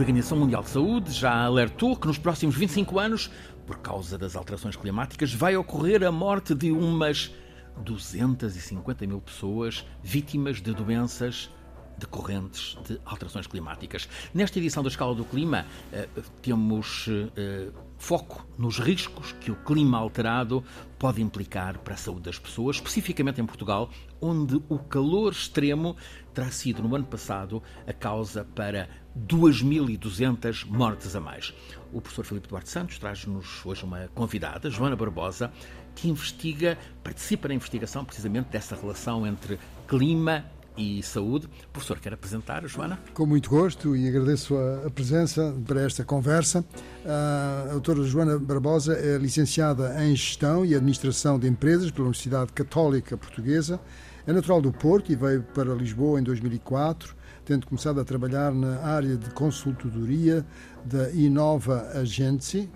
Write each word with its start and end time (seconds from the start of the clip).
Organização 0.00 0.38
Mundial 0.38 0.62
de 0.62 0.70
Saúde 0.70 1.12
já 1.12 1.44
alertou 1.44 1.94
que 1.94 2.06
nos 2.06 2.16
próximos 2.16 2.56
25 2.56 2.98
anos, 2.98 3.30
por 3.66 3.80
causa 3.80 4.16
das 4.16 4.34
alterações 4.34 4.74
climáticas, 4.74 5.34
vai 5.34 5.54
ocorrer 5.56 6.02
a 6.02 6.10
morte 6.10 6.54
de 6.54 6.72
umas 6.72 7.30
250 7.76 9.06
mil 9.06 9.20
pessoas 9.20 9.84
vítimas 10.02 10.62
de 10.62 10.72
doenças 10.72 11.50
decorrentes 11.98 12.78
de 12.86 12.98
alterações 13.04 13.46
climáticas. 13.46 14.08
Nesta 14.32 14.58
edição 14.58 14.82
da 14.82 14.88
Escala 14.88 15.14
do 15.14 15.22
Clima, 15.22 15.66
eh, 15.92 16.08
temos 16.40 17.06
eh, 17.36 17.68
foco 17.98 18.48
nos 18.56 18.78
riscos 18.78 19.32
que 19.32 19.50
o 19.50 19.56
clima 19.56 19.98
alterado 19.98 20.64
pode 20.98 21.20
implicar 21.20 21.78
para 21.78 21.92
a 21.92 21.98
saúde 21.98 22.22
das 22.22 22.38
pessoas, 22.38 22.76
especificamente 22.76 23.40
em 23.40 23.44
Portugal, 23.44 23.90
onde 24.18 24.62
o 24.68 24.78
calor 24.78 25.32
extremo 25.32 25.94
terá 26.32 26.50
sido, 26.50 26.82
no 26.82 26.94
ano 26.96 27.04
passado, 27.04 27.62
a 27.86 27.92
causa 27.92 28.44
para 28.44 28.88
2.200 29.18 30.66
mortes 30.66 31.14
a 31.16 31.20
mais. 31.20 31.54
O 31.92 32.00
professor 32.00 32.24
Filipe 32.24 32.48
Duarte 32.48 32.68
Santos 32.68 32.98
traz-nos 32.98 33.64
hoje 33.64 33.84
uma 33.84 34.08
convidada, 34.14 34.70
Joana 34.70 34.96
Barbosa, 34.96 35.52
que 35.94 36.08
investiga, 36.08 36.78
participa 37.02 37.48
na 37.48 37.54
investigação 37.54 38.04
precisamente 38.04 38.48
dessa 38.50 38.76
relação 38.76 39.26
entre 39.26 39.58
clima 39.88 40.44
e 40.76 41.02
Saúde. 41.02 41.48
Professor, 41.72 41.98
quer 41.98 42.12
apresentar, 42.12 42.66
Joana? 42.66 42.98
Com 43.12 43.26
muito 43.26 43.50
gosto 43.50 43.94
e 43.94 44.08
agradeço 44.08 44.56
a, 44.56 44.90
presença 44.90 45.54
para 45.66 45.82
esta 45.82 46.04
conversa. 46.04 46.64
A 47.04 47.72
doutora 47.72 48.02
Joana 48.04 48.38
Barbosa 48.38 48.94
é 48.94 49.18
licenciada 49.18 50.02
em 50.04 50.14
Gestão 50.14 50.64
e 50.64 50.74
Administração 50.74 51.38
de 51.38 51.48
Empresas 51.48 51.90
pela 51.90 52.04
Universidade 52.04 52.52
Católica 52.52 53.16
Portuguesa. 53.16 53.80
É 54.26 54.32
natural 54.32 54.60
do 54.60 54.72
Porto 54.72 55.10
e 55.10 55.16
veio 55.16 55.42
para 55.42 55.74
Lisboa 55.74 56.20
em 56.20 56.22
2004, 56.22 57.16
tendo 57.50 57.66
começado 57.66 58.00
a 58.00 58.04
trabalhar 58.04 58.54
na 58.54 58.78
área 58.78 59.16
de 59.16 59.28
consultoria 59.30 60.46
da 60.84 61.10
Inova 61.10 61.90
Agency, 61.96 62.70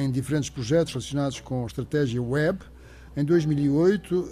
em 0.00 0.10
diferentes 0.10 0.48
projetos 0.48 0.94
relacionados 0.94 1.40
com 1.40 1.66
estratégia 1.66 2.22
web. 2.22 2.58
Em 3.14 3.22
2008, 3.22 4.30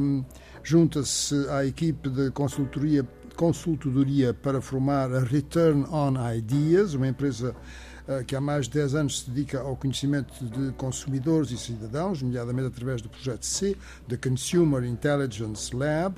um, 0.00 0.24
junta-se 0.62 1.34
à 1.50 1.66
equipe 1.66 2.08
de 2.08 2.30
consultoria, 2.30 3.06
consultoria 3.36 4.32
para 4.32 4.62
formar 4.62 5.12
a 5.12 5.20
Return 5.20 5.84
on 5.92 6.14
Ideas, 6.34 6.94
uma 6.94 7.08
empresa 7.08 7.54
uh, 8.08 8.24
que 8.24 8.34
há 8.34 8.40
mais 8.40 8.64
de 8.64 8.78
10 8.78 8.94
anos 8.94 9.20
se 9.20 9.30
dedica 9.30 9.60
ao 9.60 9.76
conhecimento 9.76 10.42
de 10.42 10.72
consumidores 10.72 11.50
e 11.50 11.58
cidadãos, 11.58 12.22
nomeadamente 12.22 12.68
através 12.68 13.02
do 13.02 13.10
projeto 13.10 13.44
C, 13.44 13.76
da 14.08 14.16
Consumer 14.16 14.82
Intelligence 14.84 15.76
Lab. 15.76 16.16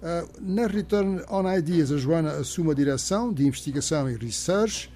Uh, 0.00 0.28
na 0.40 0.68
Return 0.68 1.22
on 1.28 1.52
Ideas, 1.52 1.90
a 1.90 1.96
Joana 1.96 2.30
assume 2.32 2.70
a 2.70 2.74
direção 2.74 3.32
de 3.32 3.44
investigação 3.44 4.08
e 4.08 4.14
research. 4.16 4.88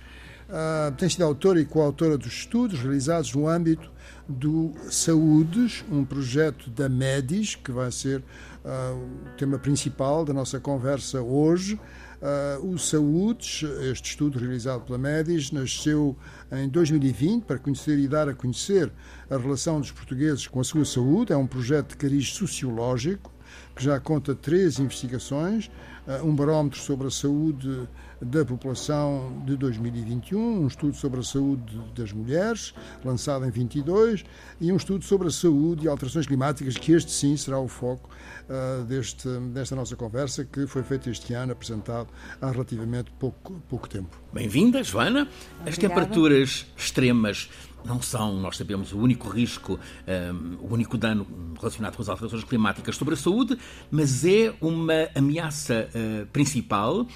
Uh, 0.49 0.95
tem 0.97 1.09
sido 1.09 1.25
autora 1.25 1.61
e 1.61 1.65
coautora 1.65 2.17
dos 2.17 2.33
estudos 2.33 2.79
realizados 2.81 3.35
no 3.35 3.49
âmbito 3.49 3.91
do 4.29 4.73
Saúdes, 4.91 5.85
um 5.91 6.05
projeto 6.05 6.71
da 6.71 6.89
MEDIS, 6.89 7.57
que 7.57 7.73
vai 7.73 7.91
ser 7.91 8.21
uh, 8.21 8.95
o 8.95 9.37
tema 9.37 9.59
principal 9.59 10.25
da 10.25 10.33
nossa 10.33 10.61
conversa 10.61 11.21
hoje. 11.21 11.81
Uh, 12.21 12.73
o 12.73 12.79
Saúdes, 12.79 13.65
este 13.91 14.11
estudo 14.11 14.39
realizado 14.39 14.83
pela 14.83 14.99
MEDIS, 14.99 15.51
nasceu 15.51 16.17
em 16.53 16.69
2020 16.69 17.45
para 17.45 17.59
conhecer 17.59 17.99
e 17.99 18.07
dar 18.07 18.29
a 18.29 18.35
conhecer 18.35 18.93
a 19.29 19.37
relação 19.37 19.81
dos 19.81 19.91
portugueses 19.91 20.47
com 20.47 20.61
a 20.61 20.65
sua 20.65 20.85
saúde. 20.85 21.33
É 21.33 21.37
um 21.37 21.47
projeto 21.47 21.91
de 21.91 21.97
cariz 21.97 22.29
sociológico 22.29 23.33
que 23.75 23.83
já 23.83 23.99
conta 23.99 24.35
três 24.35 24.79
investigações, 24.79 25.71
uh, 26.07 26.27
um 26.27 26.35
barómetro 26.35 26.79
sobre 26.81 27.07
a 27.07 27.11
saúde 27.11 27.89
da 28.21 28.45
população 28.45 29.43
de 29.45 29.57
2021, 29.57 30.63
um 30.63 30.67
estudo 30.67 30.95
sobre 30.95 31.21
a 31.21 31.23
saúde 31.23 31.81
das 31.95 32.13
mulheres, 32.13 32.73
lançado 33.05 33.45
em 33.45 33.51
22, 33.51 34.25
e 34.61 34.73
um 34.73 34.77
estudo 34.77 35.05
sobre 35.05 35.27
a 35.27 35.31
saúde 35.31 35.87
e 35.87 35.89
alterações 35.89 36.27
climáticas, 36.27 36.77
que 36.77 36.93
este 36.93 37.11
sim 37.11 37.37
será 37.37 37.59
o 37.59 37.67
foco 37.67 38.09
uh, 38.49 38.85
deste, 38.85 39.29
desta 39.53 39.75
nossa 39.75 39.97
conversa, 39.97 40.45
que 40.45 40.67
foi 40.67 40.83
feito 40.83 41.11
este 41.11 41.35
ano, 41.35 41.53
apresentado 41.53 42.09
há 42.41 42.51
relativamente 42.51 43.11
pouco, 43.19 43.61
pouco 43.69 43.89
tempo. 43.89 44.17
Bem-vinda, 44.33 44.85
Joana. 44.85 45.23
Obrigada. 45.23 45.71
As 45.71 45.79
temperaturas 45.79 46.67
extremas 46.77 47.51
não 47.85 48.01
são, 48.01 48.39
nós 48.41 48.57
sabemos, 48.57 48.93
o 48.93 48.99
único 48.99 49.29
risco, 49.29 49.79
um, 50.07 50.67
o 50.67 50.73
único 50.73 50.97
dano 50.97 51.27
relacionado 51.59 51.97
com 51.97 52.03
as 52.03 52.09
alterações 52.09 52.45
climáticas 52.45 52.97
sobre 52.97 53.15
a 53.15 53.17
saúde, 53.17 53.59
mas 53.91 54.25
é 54.25 54.55
uma 54.61 55.09
ameaça 55.15 55.89
uh, 55.95 56.27
principal, 56.27 57.07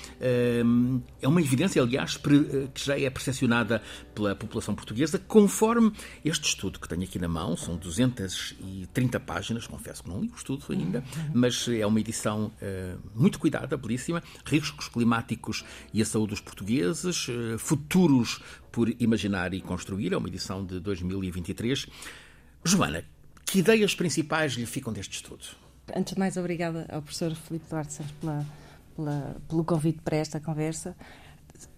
um, 0.64 1.00
é 1.20 1.28
uma 1.28 1.40
evidência, 1.40 1.82
aliás, 1.82 2.16
que 2.16 2.84
já 2.84 2.98
é 2.98 3.08
percepcionada 3.10 3.82
pela 4.14 4.34
população 4.34 4.74
portuguesa, 4.74 5.18
conforme 5.18 5.92
este 6.24 6.48
estudo 6.48 6.78
que 6.78 6.88
tenho 6.88 7.02
aqui 7.02 7.18
na 7.18 7.28
mão, 7.28 7.56
são 7.56 7.76
230 7.76 9.20
páginas, 9.20 9.66
confesso 9.66 10.02
que 10.02 10.08
não 10.08 10.20
li 10.20 10.28
o 10.28 10.36
estudo 10.36 10.64
ainda, 10.70 11.02
mas 11.34 11.68
é 11.68 11.86
uma 11.86 12.00
edição 12.00 12.46
uh, 12.46 12.98
muito 13.14 13.38
cuidada, 13.38 13.76
belíssima, 13.76 14.22
riscos 14.44 14.88
climáticos 14.88 15.64
e 15.92 16.02
a 16.02 16.04
saúde 16.04 16.30
dos 16.30 16.40
portugueses, 16.40 17.28
uh, 17.28 17.58
futuros 17.58 18.40
por 18.76 18.90
imaginar 19.00 19.54
e 19.54 19.62
construir, 19.62 20.12
é 20.12 20.18
uma 20.18 20.28
edição 20.28 20.62
de 20.62 20.78
2023. 20.80 21.86
Joana, 22.62 23.02
que 23.46 23.60
ideias 23.60 23.94
principais 23.94 24.52
lhe 24.52 24.66
ficam 24.66 24.92
deste 24.92 25.14
estudo? 25.14 25.46
Antes 25.96 26.12
de 26.12 26.18
mais, 26.18 26.36
obrigada 26.36 26.84
ao 26.90 27.00
professor 27.00 27.34
Filipe 27.34 27.64
Duarte 27.70 27.94
Santos 27.94 28.12
pela, 28.20 28.44
pela, 28.94 29.36
pelo 29.48 29.64
convite 29.64 30.00
para 30.04 30.18
esta 30.18 30.38
conversa. 30.38 30.94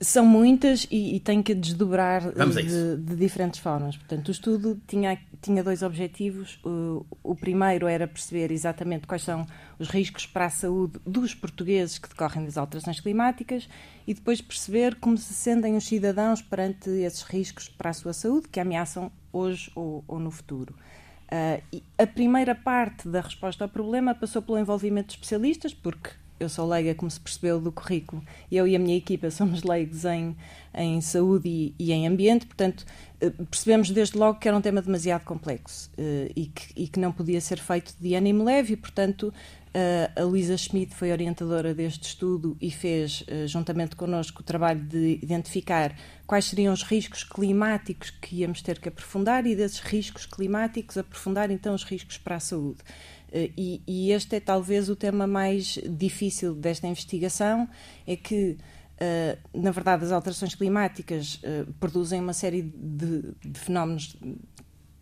São 0.01 0.25
muitas 0.25 0.87
e, 0.91 1.17
e 1.17 1.21
tenho 1.21 1.43
que 1.43 1.55
desdobrar 1.55 2.23
de, 2.33 2.97
de, 2.97 3.17
diferentes 3.17 3.61
formas. 3.61 3.97
Portanto, 3.97 4.29
o 4.29 4.31
estudo 4.31 4.81
tinha, 4.87 5.19
tinha 5.41 5.63
dois 5.63 5.83
objetivos. 5.83 6.59
O, 6.65 7.05
o, 7.23 7.35
primeiro 7.35 7.87
era 7.87 8.07
perceber 8.07 8.51
exatamente 8.51 9.07
quais 9.07 9.23
são 9.23 9.47
os 9.79 9.89
riscos 9.89 10.27
para 10.27 10.47
a 10.47 10.51
saúde 10.51 10.99
dos 11.05 11.35
portugueses 11.35 11.99
que 11.99 12.09
decorrem 12.09 12.45
das 12.45 12.57
alterações 12.57 13.01
climáticas 13.01 13.69
e 14.07 14.15
depois 14.15 14.41
perceber 14.41 14.95
como 14.97 15.17
se 15.19 15.35
sentem 15.35 15.77
os 15.77 15.85
cidadãos 15.85 16.41
perante 16.41 16.91
esses 16.91 17.23
riscos 17.23 17.69
para 17.69 17.91
a 17.91 17.93
sua 17.93 18.13
saúde 18.13 18.49
que 18.49 18.61
ameaçam 18.61 19.11
hoje 19.33 19.71
ou, 19.75 20.05
ou 20.07 20.19
no 20.19 20.31
futuro. 20.31 20.75
Uh, 21.31 21.83
a 21.99 22.07
primeira 22.07 22.55
parte 22.55 23.07
da 23.07 23.21
resposta 23.21 23.65
ao 23.65 23.69
problema 23.69 24.15
passou 24.15 24.41
pelo 24.41 24.59
envolvimento 24.59 25.09
de 25.09 25.15
especialistas, 25.15 25.75
porque 25.75 26.11
eu 26.41 26.49
sou 26.49 26.69
leiga, 26.69 26.95
como 26.95 27.11
se 27.11 27.21
percebeu 27.21 27.61
do 27.61 27.73
currículo, 27.73 28.23
eu 28.51 28.67
e 28.67 28.77
a 28.77 28.79
minha 28.79 28.97
equipa 28.97 29.31
somos 29.33 29.63
leigos 29.63 30.05
em, 30.05 30.37
em 30.75 31.01
saúde 31.01 31.49
e, 31.49 31.75
e, 31.79 31.93
em 31.93 32.07
ambiente, 32.07 32.47
portanto, 32.47 32.85
eh, 33.21 33.31
percebemos 33.51 33.91
desde 33.91 34.17
logo 34.17 34.39
que 34.39 34.49
era 34.49 34.57
um 34.57 34.61
tema 34.61 34.81
demasiado 34.81 35.25
complexo 35.25 35.91
uh, 35.99 36.33
e, 36.35 36.47
que, 36.47 36.83
e, 36.83 36.89
que, 36.89 37.01
não 37.01 37.11
podia 37.11 37.41
ser 37.41 37.59
feito 37.59 37.95
de 38.01 38.15
ânimo 38.15 38.45
leve, 38.45 38.75
e, 38.75 38.77
portanto, 38.77 39.33
uh, 39.69 40.21
a 40.21 40.25
Luísa 40.25 40.57
Schmidt 40.57 40.95
foi 40.95 41.11
orientadora 41.11 41.75
deste 41.75 42.05
estudo 42.05 42.57
e 42.61 42.71
fez, 42.71 43.25
juntamente 43.47 43.97
connosco, 43.97 44.41
o 44.41 44.45
trabalho 44.45 44.81
de 44.81 45.19
identificar 45.23 45.95
quais 46.27 46.45
seriam 46.45 46.73
os 46.73 46.83
riscos 46.83 47.25
climáticos 47.25 48.11
que 48.11 48.37
íamos 48.37 48.63
ter 48.63 48.79
que 48.79 48.89
aprofundar 48.89 49.47
e 49.47 49.57
desses 49.57 49.81
riscos 49.81 50.27
climáticos 50.27 50.97
aprofundar 50.97 51.51
então 51.51 51.75
os 51.75 51.83
riscos 51.85 52.19
para 52.19 52.37
a 52.37 52.41
saúde. 52.41 52.79
Eh, 53.33 53.51
e, 53.57 53.83
e, 53.87 54.13
este 54.13 54.37
é 54.37 54.41
talvez 54.41 54.89
o 54.89 54.97
tema 54.97 55.27
mais 55.27 55.79
difícil 55.89 56.55
desta 56.55 56.87
investigação, 56.87 57.69
é 58.07 58.17
que 58.17 58.57
Uh, 59.01 59.39
na 59.57 59.71
verdade, 59.71 60.05
as 60.05 60.11
alterações 60.11 60.57
climáticas 60.57 61.37
uh, 61.37 61.73
produzem 61.75 62.21
uma 62.21 62.33
série 62.33 62.63
de, 62.63 63.33
de 63.45 63.61
fenómenos 63.61 64.17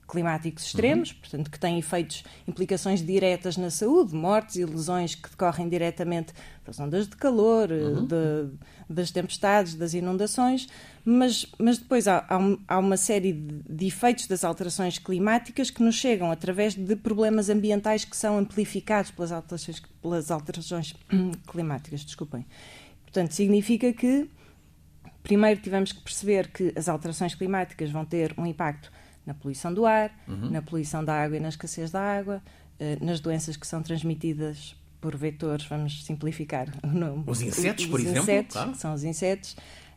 climáticos 0.07 0.65
extremos, 0.65 1.11
uhum. 1.11 1.17
portanto, 1.21 1.51
que 1.51 1.59
têm 1.59 1.79
efeitos, 1.79 2.25
implicações 2.47 3.05
diretas 3.05 3.57
na 3.57 3.71
saúde, 3.71 4.15
mortes 4.15 4.57
e 4.57 4.65
lesões 4.65 5.15
que 5.15 5.29
decorrem 5.29 5.69
diretamente 5.69 6.33
das 6.65 6.79
ondas 6.79 7.09
de 7.09 7.17
calor, 7.17 7.71
uhum. 7.71 8.07
de, 8.07 8.51
das 8.89 9.11
tempestades, 9.11 9.75
das 9.75 9.95
inundações, 9.95 10.69
mas, 11.05 11.47
mas 11.59 11.79
depois 11.79 12.07
há, 12.09 12.27
há, 12.69 12.79
uma 12.79 12.97
série 12.97 13.33
de, 13.33 13.63
de, 13.69 13.87
efeitos 13.87 14.27
das 14.27 14.45
alterações 14.45 14.99
climáticas 14.99 15.71
que 15.71 15.83
nos 15.83 15.97
chegam 15.97 16.31
através 16.31 16.75
de 16.75 16.97
problemas 16.97 17.49
ambientais 17.49 18.05
que 18.05 18.17
são 18.17 18.39
amplificados 18.39 19.11
pelas 19.11 19.33
alterações, 19.33 19.83
pelas 20.01 20.31
alterações 20.31 20.95
climáticas. 21.47 22.05
Desculpem. 22.05 22.47
Portanto, 23.05 23.33
significa 23.33 23.93
que 23.93 24.29
primeiro 25.23 25.61
tivemos 25.61 25.93
que 25.93 26.01
perceber 26.01 26.49
que 26.49 26.73
as 26.77 26.89
alterações 26.89 27.35
climáticas 27.35 27.91
vão 27.91 28.05
ter 28.05 28.33
um 28.39 28.47
impacto 28.47 28.93
na 29.27 29.35
poluição 29.35 29.75
do 29.75 29.85
ar, 29.85 30.11
uhum. 30.29 30.51
na 30.51 30.63
poluição 30.63 31.05
da 31.05 31.15
água 31.15 31.37
e 31.37 31.41
na 31.41 31.49
escassez 31.49 31.91
da 31.91 32.01
água, 32.01 32.41
eh, 32.79 32.97
nas 33.01 33.21
doenças 33.21 33.57
que 33.57 33.67
são 33.67 33.83
transmitidas 33.83 34.77
por 35.01 35.17
vetores, 35.17 35.67
vamos 35.67 36.05
simplificar 36.05 36.69
o 36.83 36.87
nome. 36.87 37.25
Os 37.27 37.41
insetos, 37.43 37.85
os, 37.85 37.91
por 37.91 38.01
os 38.01 38.07
exemplo? 38.07 38.23
Insetos, 38.23 38.53
claro. 38.53 38.75
São 38.75 38.95
os 38.95 39.05
insetos. 39.05 39.53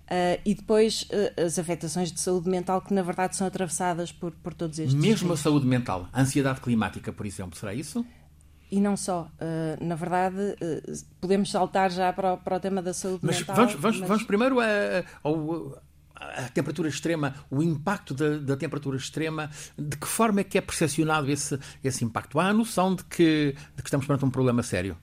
Uh, 0.09 0.41
e 0.43 0.55
depois 0.55 1.03
uh, 1.03 1.45
as 1.45 1.59
afetações 1.59 2.11
de 2.11 2.19
saúde 2.19 2.49
mental 2.49 2.81
que 2.81 2.91
na 2.91 3.03
verdade 3.03 3.35
são 3.35 3.45
atravessadas 3.45 4.11
por, 4.11 4.31
por 4.31 4.55
todos 4.55 4.79
estes 4.79 4.95
Mesmo 4.95 5.31
a 5.33 5.37
saúde 5.37 5.67
mental, 5.67 6.09
a 6.11 6.21
ansiedade 6.21 6.61
climática, 6.61 7.13
por 7.13 7.27
exemplo, 7.27 7.57
será 7.57 7.75
isso? 7.75 8.03
e 8.71 8.79
não 8.79 8.95
só. 8.95 9.27
Uh, 9.41 9.83
na 9.83 9.95
verdade, 9.95 10.35
podemos 11.19 11.49
saltar 11.49 11.89
já 11.91 12.13
para 12.13 12.33
o, 12.33 12.37
para 12.37 12.57
o, 12.57 12.59
tema 12.59 12.81
da 12.81 12.93
saúde 12.93 13.19
mas 13.23 13.39
mental. 13.39 13.55
Vamos, 13.55 13.73
vamos, 13.73 13.99
mas... 13.99 14.09
vamos 14.09 14.23
primeiro 14.23 14.59
a, 14.59 14.65
ao, 15.23 15.81
a 16.19 16.49
temperatura 16.49 16.89
extrema, 16.89 17.35
o 17.49 17.63
impacto 17.63 18.13
da, 18.13 18.37
da, 18.37 18.57
temperatura 18.57 18.97
extrema, 18.97 19.49
de 19.77 19.97
que 19.97 20.07
forma 20.07 20.41
é 20.41 20.43
que 20.43 20.57
é 20.57 20.61
percepcionado 20.61 21.31
esse, 21.31 21.57
esse 21.83 22.03
impacto? 22.03 22.39
Há 22.39 22.47
a 22.47 22.53
noção 22.53 22.95
de 22.95 23.03
que, 23.05 23.55
de 23.75 23.81
que 23.81 23.87
estamos 23.87 24.05
perante 24.05 24.25
um 24.25 24.29
problema 24.29 24.61
sério? 24.61 24.97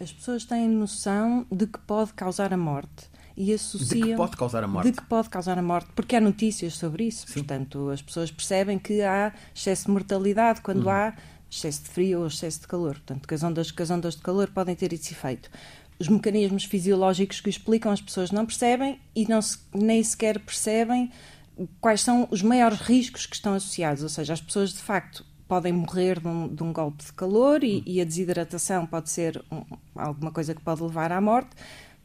As 0.00 0.12
pessoas 0.12 0.44
têm 0.44 0.68
noção 0.68 1.46
de 1.50 1.66
que 1.66 1.78
pode 1.78 2.12
causar 2.12 2.52
a 2.52 2.56
morte 2.56 3.08
e 3.36 3.52
associam. 3.52 4.00
De 4.00 4.10
que 4.10 4.16
pode 4.16 4.36
causar 4.36 4.64
a 4.64 4.68
morte? 4.68 4.90
De 4.90 4.96
que 4.96 5.04
pode 5.04 5.28
causar 5.28 5.58
a 5.58 5.62
morte, 5.62 5.88
porque 5.94 6.16
há 6.16 6.20
notícias 6.20 6.74
sobre 6.74 7.04
isso. 7.04 7.26
Sim. 7.26 7.40
Portanto, 7.40 7.90
as 7.90 8.02
pessoas 8.02 8.30
percebem 8.30 8.78
que 8.78 9.02
há 9.02 9.32
excesso 9.54 9.86
de 9.86 9.90
mortalidade 9.90 10.60
quando 10.60 10.84
uhum. 10.84 10.90
há 10.90 11.14
excesso 11.50 11.82
de 11.84 11.88
frio 11.90 12.20
ou 12.20 12.26
excesso 12.26 12.60
de 12.60 12.66
calor. 12.66 12.94
Portanto, 12.94 13.26
que 13.26 13.34
as 13.34 13.42
ondas, 13.42 13.70
que 13.70 13.82
as 13.82 13.90
ondas 13.90 14.16
de 14.16 14.22
calor 14.22 14.48
podem 14.50 14.74
ter 14.74 14.92
esse 14.92 15.12
efeito. 15.12 15.50
Os 15.98 16.08
mecanismos 16.08 16.64
fisiológicos 16.64 17.40
que 17.40 17.48
explicam 17.48 17.90
as 17.92 18.00
pessoas 18.00 18.30
não 18.30 18.44
percebem 18.44 19.00
e 19.14 19.26
não 19.26 19.40
se, 19.40 19.58
nem 19.74 20.02
sequer 20.02 20.38
percebem 20.38 21.10
quais 21.80 22.02
são 22.02 22.28
os 22.30 22.42
maiores 22.42 22.80
riscos 22.80 23.26
que 23.26 23.34
estão 23.34 23.54
associados. 23.54 24.02
Ou 24.02 24.08
seja, 24.08 24.34
as 24.34 24.40
pessoas 24.40 24.72
de 24.72 24.80
facto 24.80 25.24
podem 25.48 25.72
morrer 25.72 26.20
de 26.20 26.28
um, 26.28 26.48
de 26.48 26.62
um 26.62 26.72
golpe 26.72 27.04
de 27.04 27.12
calor 27.12 27.62
e, 27.62 27.82
e, 27.86 28.00
a 28.00 28.04
desidratação 28.04 28.84
pode 28.84 29.10
ser 29.10 29.42
um, 29.50 29.62
alguma 29.94 30.32
coisa 30.32 30.54
que 30.54 30.60
pode 30.60 30.82
levar 30.82 31.12
à 31.12 31.20
morte, 31.20 31.50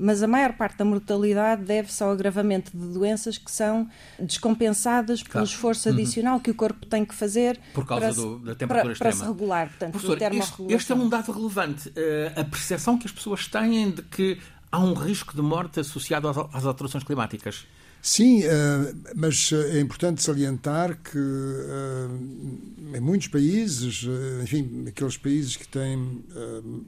mas 0.02 0.24
a 0.24 0.28
maior 0.28 0.54
parte 0.54 0.78
da 0.78 0.86
mortalidade 0.86 1.64
deve-se 1.64 2.04
ao 2.04 2.12
agravamento 2.12 2.76
de 2.76 2.94
doenças 2.94 3.38
que 3.38 3.52
são 3.52 3.88
descompensadas 4.20 5.22
claro. 5.22 5.32
pelo 5.32 5.46
esforço 5.46 5.90
uhum. 5.90 5.96
adicional 5.96 6.40
que 6.40 6.50
o 6.50 6.56
corpo 6.56 6.86
tem 6.88 7.06
que 7.06 7.14
fazer 7.14 7.60
por 7.74 7.86
causa 7.86 8.08
para, 8.08 8.14
do, 8.16 8.40
da 8.40 8.56
temperatura 8.56 8.96
para, 8.96 9.10
extrema. 9.10 9.16
Para 9.16 9.26
se 9.26 9.32
regular, 9.32 9.68
portanto, 9.68 9.92
Professor, 9.92 10.34
este, 10.34 10.74
este, 10.74 10.92
é 10.92 10.96
um 10.96 11.08
dado 11.08 11.32
relevante. 11.32 11.90
Uh, 11.90 12.40
a 12.40 12.44
percepção 12.44 12.98
que 12.98 13.06
as 13.06 13.12
pessoas 13.12 13.48
têm 13.48 13.92
de 13.92 14.02
que 14.02 14.40
há 14.72 14.80
um 14.80 14.94
risco 14.94 15.36
de 15.36 15.42
morte 15.42 15.80
associado 15.80 16.28
às, 16.28 16.38
às 16.38 16.66
alterações 16.66 17.04
climáticas. 17.04 17.66
Sim, 18.02 18.42
eh, 18.44 18.94
mas 19.16 19.52
eh, 19.54 19.78
é 19.78 19.80
importante 19.80 20.24
salientar 20.24 20.98
que 21.04 21.20
eh, 21.20 22.98
em 22.98 23.00
muitos 23.00 23.28
países, 23.28 24.08
enfim, 24.42 24.86
aqueles 24.88 25.18
países 25.18 25.56
que 25.56 25.68
têm 25.68 26.26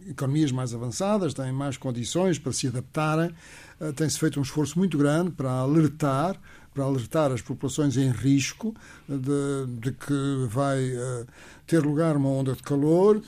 economias 0.09 0.51
mais 0.51 0.73
avançadas, 0.73 1.33
têm 1.33 1.51
mais 1.53 1.77
condições 1.77 2.39
para 2.39 2.51
se 2.51 2.67
adaptarem, 2.67 3.31
tem-se 3.95 4.19
feito 4.19 4.39
um 4.39 4.43
esforço 4.43 4.77
muito 4.77 4.97
grande 4.97 5.31
para 5.31 5.49
alertar 5.51 6.39
para 6.73 6.85
alertar 6.85 7.31
as 7.31 7.39
populações 7.39 7.97
em 7.97 8.09
risco 8.09 8.73
de, 9.07 9.79
de 9.79 9.91
que 9.91 10.47
vai 10.49 10.81
ter 11.67 11.85
lugar 11.85 12.17
uma 12.17 12.29
onda 12.29 12.53
de 12.53 12.63
calor, 12.63 13.21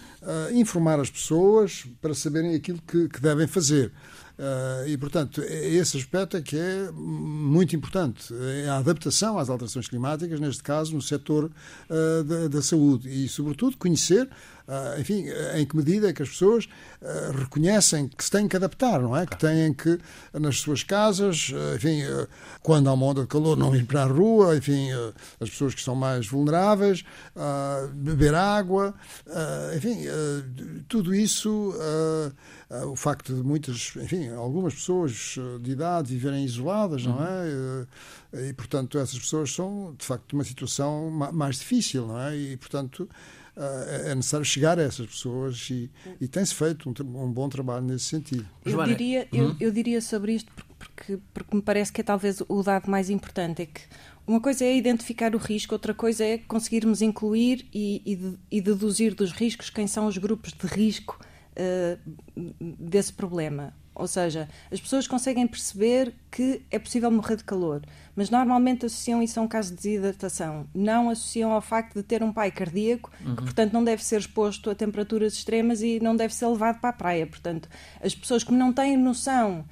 informar 0.51 0.99
as 0.99 1.11
pessoas 1.11 1.85
para 2.01 2.15
saberem 2.15 2.55
aquilo 2.55 2.81
que, 2.81 3.07
que 3.07 3.21
devem 3.21 3.45
fazer. 3.45 3.91
Uh, 4.37 4.87
e, 4.87 4.97
portanto, 4.97 5.41
é 5.41 5.67
esse 5.69 5.95
aspecto 5.95 6.35
é 6.35 6.41
que 6.41 6.57
é 6.57 6.91
muito 6.91 7.75
importante. 7.75 8.33
É 8.63 8.67
a 8.67 8.77
adaptação 8.77 9.39
às 9.39 9.49
alterações 9.49 9.87
climáticas, 9.87 10.39
neste 10.39 10.61
caso, 10.61 10.93
no 10.93 11.01
setor 11.01 11.45
uh, 11.89 12.23
da, 12.23 12.47
da, 12.49 12.61
saúde. 12.61 13.07
E, 13.09 13.29
sobretudo, 13.29 13.77
conhecer, 13.77 14.29
uh, 14.67 14.99
enfim, 14.99 15.25
em 15.55 15.65
que 15.65 15.75
medida 15.75 16.09
é 16.09 16.13
que 16.13 16.23
as 16.23 16.29
pessoas 16.29 16.67
reconhecem 17.39 18.07
que 18.07 18.23
se 18.23 18.31
têm 18.31 18.47
que 18.47 18.55
adaptar, 18.55 18.99
não 18.99 19.15
é? 19.15 19.25
Que 19.25 19.37
têm 19.37 19.73
que, 19.73 19.99
nas 20.33 20.57
suas 20.59 20.83
casas, 20.83 21.51
enfim, 21.75 22.01
quando 22.63 22.89
há 22.89 22.93
uma 22.93 23.05
onda 23.05 23.21
de 23.21 23.27
calor, 23.27 23.55
não 23.55 23.75
ir 23.75 23.85
para 23.85 24.03
a 24.03 24.05
rua, 24.05 24.57
enfim, 24.57 24.89
as 25.39 25.49
pessoas 25.49 25.75
que 25.75 25.81
são 25.81 25.93
mais 25.93 26.27
vulneráveis, 26.27 27.03
beber 27.93 28.33
água, 28.33 28.95
enfim, 29.75 29.99
tudo 30.87 31.13
isso 31.13 31.75
uh, 32.69 32.87
o 32.87 32.95
facto 32.95 33.33
de 33.33 33.43
muitas, 33.43 33.93
enfim, 33.95 34.29
algumas 34.29 34.73
pessoas 34.73 35.35
ah, 35.37 35.59
de 35.59 35.71
idade 35.71 36.09
viverem 36.09 36.43
isoladas, 36.43 37.05
não 37.05 37.23
é? 37.23 37.45
Uh, 38.33 38.49
e, 38.49 38.53
portanto, 38.53 38.97
essas 38.97 39.19
pessoas 39.19 39.53
são, 39.53 39.95
de 39.97 40.05
facto, 40.05 40.33
numa 40.33 40.43
situação 40.43 41.09
mais 41.11 41.57
difícil, 41.57 42.07
não 42.07 42.19
é? 42.19 42.35
E, 42.35 42.57
portanto, 42.57 43.07
é 43.57 44.15
necessário 44.15 44.45
chegar 44.45 44.77
a 44.77 44.83
essas 44.83 45.05
pessoas 45.05 45.69
e, 45.69 45.89
e 46.19 46.27
tem-se 46.27 46.53
feito 46.53 46.89
um, 46.89 47.23
um, 47.23 47.31
bom 47.31 47.47
trabalho 47.47 47.85
nesse 47.85 48.05
sentido. 48.05 48.45
Eu 48.65 48.83
diria, 48.83 49.27
eu, 49.31 49.47
hum? 49.47 49.55
eu, 49.59 49.71
diria 49.71 50.01
sobre 50.01 50.33
isto 50.33 50.51
porque, 50.77 51.17
porque 51.33 51.55
me 51.55 51.61
parece 51.61 51.91
que 51.91 52.01
é 52.01 52.03
talvez 52.03 52.41
o 52.47 52.63
dado 52.63 52.89
mais 52.89 53.09
importante, 53.09 53.61
é 53.61 53.65
que 53.65 53.81
uma 54.27 54.41
coisa 54.41 54.65
é 54.65 54.75
identificar 54.75 55.35
o 55.35 55.37
risco, 55.37 55.73
outra 55.73 55.93
coisa 55.93 56.23
é 56.25 56.37
conseguirmos 56.37 57.01
incluir 57.01 57.67
e, 57.73 58.01
e, 58.05 58.57
e 58.57 58.61
deduzir 58.61 59.13
dos 59.13 59.31
riscos 59.31 59.69
quem 59.69 59.87
são 59.87 60.07
os 60.07 60.17
grupos 60.17 60.51
de 60.51 60.67
risco 60.67 61.19
uh, 61.55 61.99
desse 62.59 63.13
problema. 63.13 63.73
Ou 63.95 64.07
seja, 64.07 64.49
as 64.69 64.79
pessoas 64.79 65.07
conseguem 65.07 65.47
perceber 65.47 66.13
que 66.29 66.61
é 66.69 66.77
possível 66.77 67.09
morrer 67.09 67.37
de 67.37 67.45
calor, 67.45 67.81
mas 68.13 68.29
normalmente 68.29 68.85
associam 68.85 69.23
isso 69.23 69.39
a 69.39 69.43
um 69.43 69.47
caso 69.47 69.69
de 69.69 69.77
desidratação. 69.77 70.67
Não 70.75 71.09
associam 71.09 71.53
ao 71.53 71.61
facto 71.61 71.95
de 71.95 72.03
ter 72.03 72.21
um 72.21 72.33
pai 72.33 72.51
cardíaco, 72.51 73.09
uhum. 73.25 73.37
que 73.37 73.43
portanto 73.43 73.71
não 73.71 73.83
deve 73.83 74.03
ser 74.03 74.19
exposto 74.19 74.69
a 74.69 74.75
temperaturas 74.75 75.33
extremas 75.33 75.81
e 75.81 75.99
não 76.01 76.15
deve 76.15 76.35
ser 76.35 76.47
levado 76.47 76.79
para 76.81 76.89
a 76.89 76.93
praia. 76.93 77.25
Portanto, 77.25 77.69
as 78.03 78.13
pessoas 78.13 78.43
que 78.43 78.51
não 78.51 78.73
têm 78.73 78.97
noção, 78.97 79.63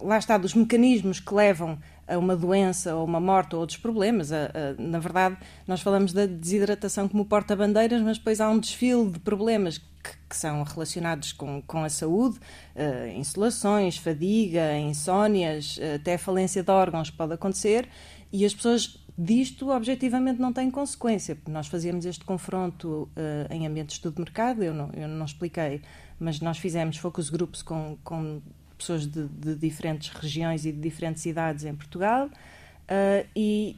lá 0.00 0.16
está, 0.16 0.38
dos 0.38 0.54
mecanismos 0.54 1.18
que 1.18 1.34
levam 1.34 1.78
a 2.06 2.18
uma 2.18 2.36
doença 2.36 2.94
ou 2.94 3.04
uma 3.04 3.20
morte 3.20 3.54
ou 3.54 3.60
outros 3.60 3.78
problemas. 3.78 4.32
A, 4.32 4.46
a, 4.46 4.80
na 4.80 4.98
verdade, 4.98 5.36
nós 5.66 5.80
falamos 5.80 6.12
da 6.12 6.26
desidratação 6.26 7.08
como 7.08 7.24
porta-bandeiras, 7.24 8.00
mas 8.00 8.18
depois 8.18 8.40
há 8.40 8.48
um 8.48 8.58
desfile 8.58 9.10
de 9.10 9.18
problemas 9.18 9.80
que, 10.02 10.10
que 10.28 10.36
são 10.36 10.62
relacionados 10.62 11.32
com, 11.32 11.62
com 11.62 11.84
a 11.84 11.88
saúde, 11.88 12.38
uh, 12.74 13.08
insolações, 13.16 13.96
fadiga, 13.96 14.76
insónias, 14.78 15.78
até 15.94 16.18
falência 16.18 16.62
de 16.62 16.70
órgãos 16.70 17.10
pode 17.10 17.34
acontecer, 17.34 17.88
e 18.32 18.44
as 18.44 18.54
pessoas 18.54 19.02
disto 19.16 19.70
objetivamente 19.70 20.40
não 20.40 20.52
têm 20.52 20.70
consequência. 20.70 21.36
Nós 21.48 21.66
fazíamos 21.66 22.06
este 22.06 22.24
confronto 22.24 23.10
uh, 23.16 23.52
em 23.52 23.66
ambiente 23.66 23.88
de 23.88 23.92
estudo 23.94 24.16
de 24.16 24.22
mercado, 24.22 24.62
eu 24.62 24.74
não, 24.74 24.90
eu 24.94 25.06
não 25.06 25.26
expliquei, 25.26 25.82
mas 26.18 26.40
nós 26.40 26.58
fizemos 26.58 26.96
focus 26.96 27.28
groups 27.28 27.62
com, 27.62 27.98
com 28.02 28.40
pessoas 28.76 29.06
de, 29.06 29.28
de, 29.28 29.54
diferentes 29.54 30.08
regiões 30.08 30.64
e 30.64 30.72
de 30.72 30.80
diferentes 30.80 31.24
idades 31.26 31.64
em 31.64 31.74
Portugal 31.74 32.26
uh, 32.26 33.28
e, 33.36 33.76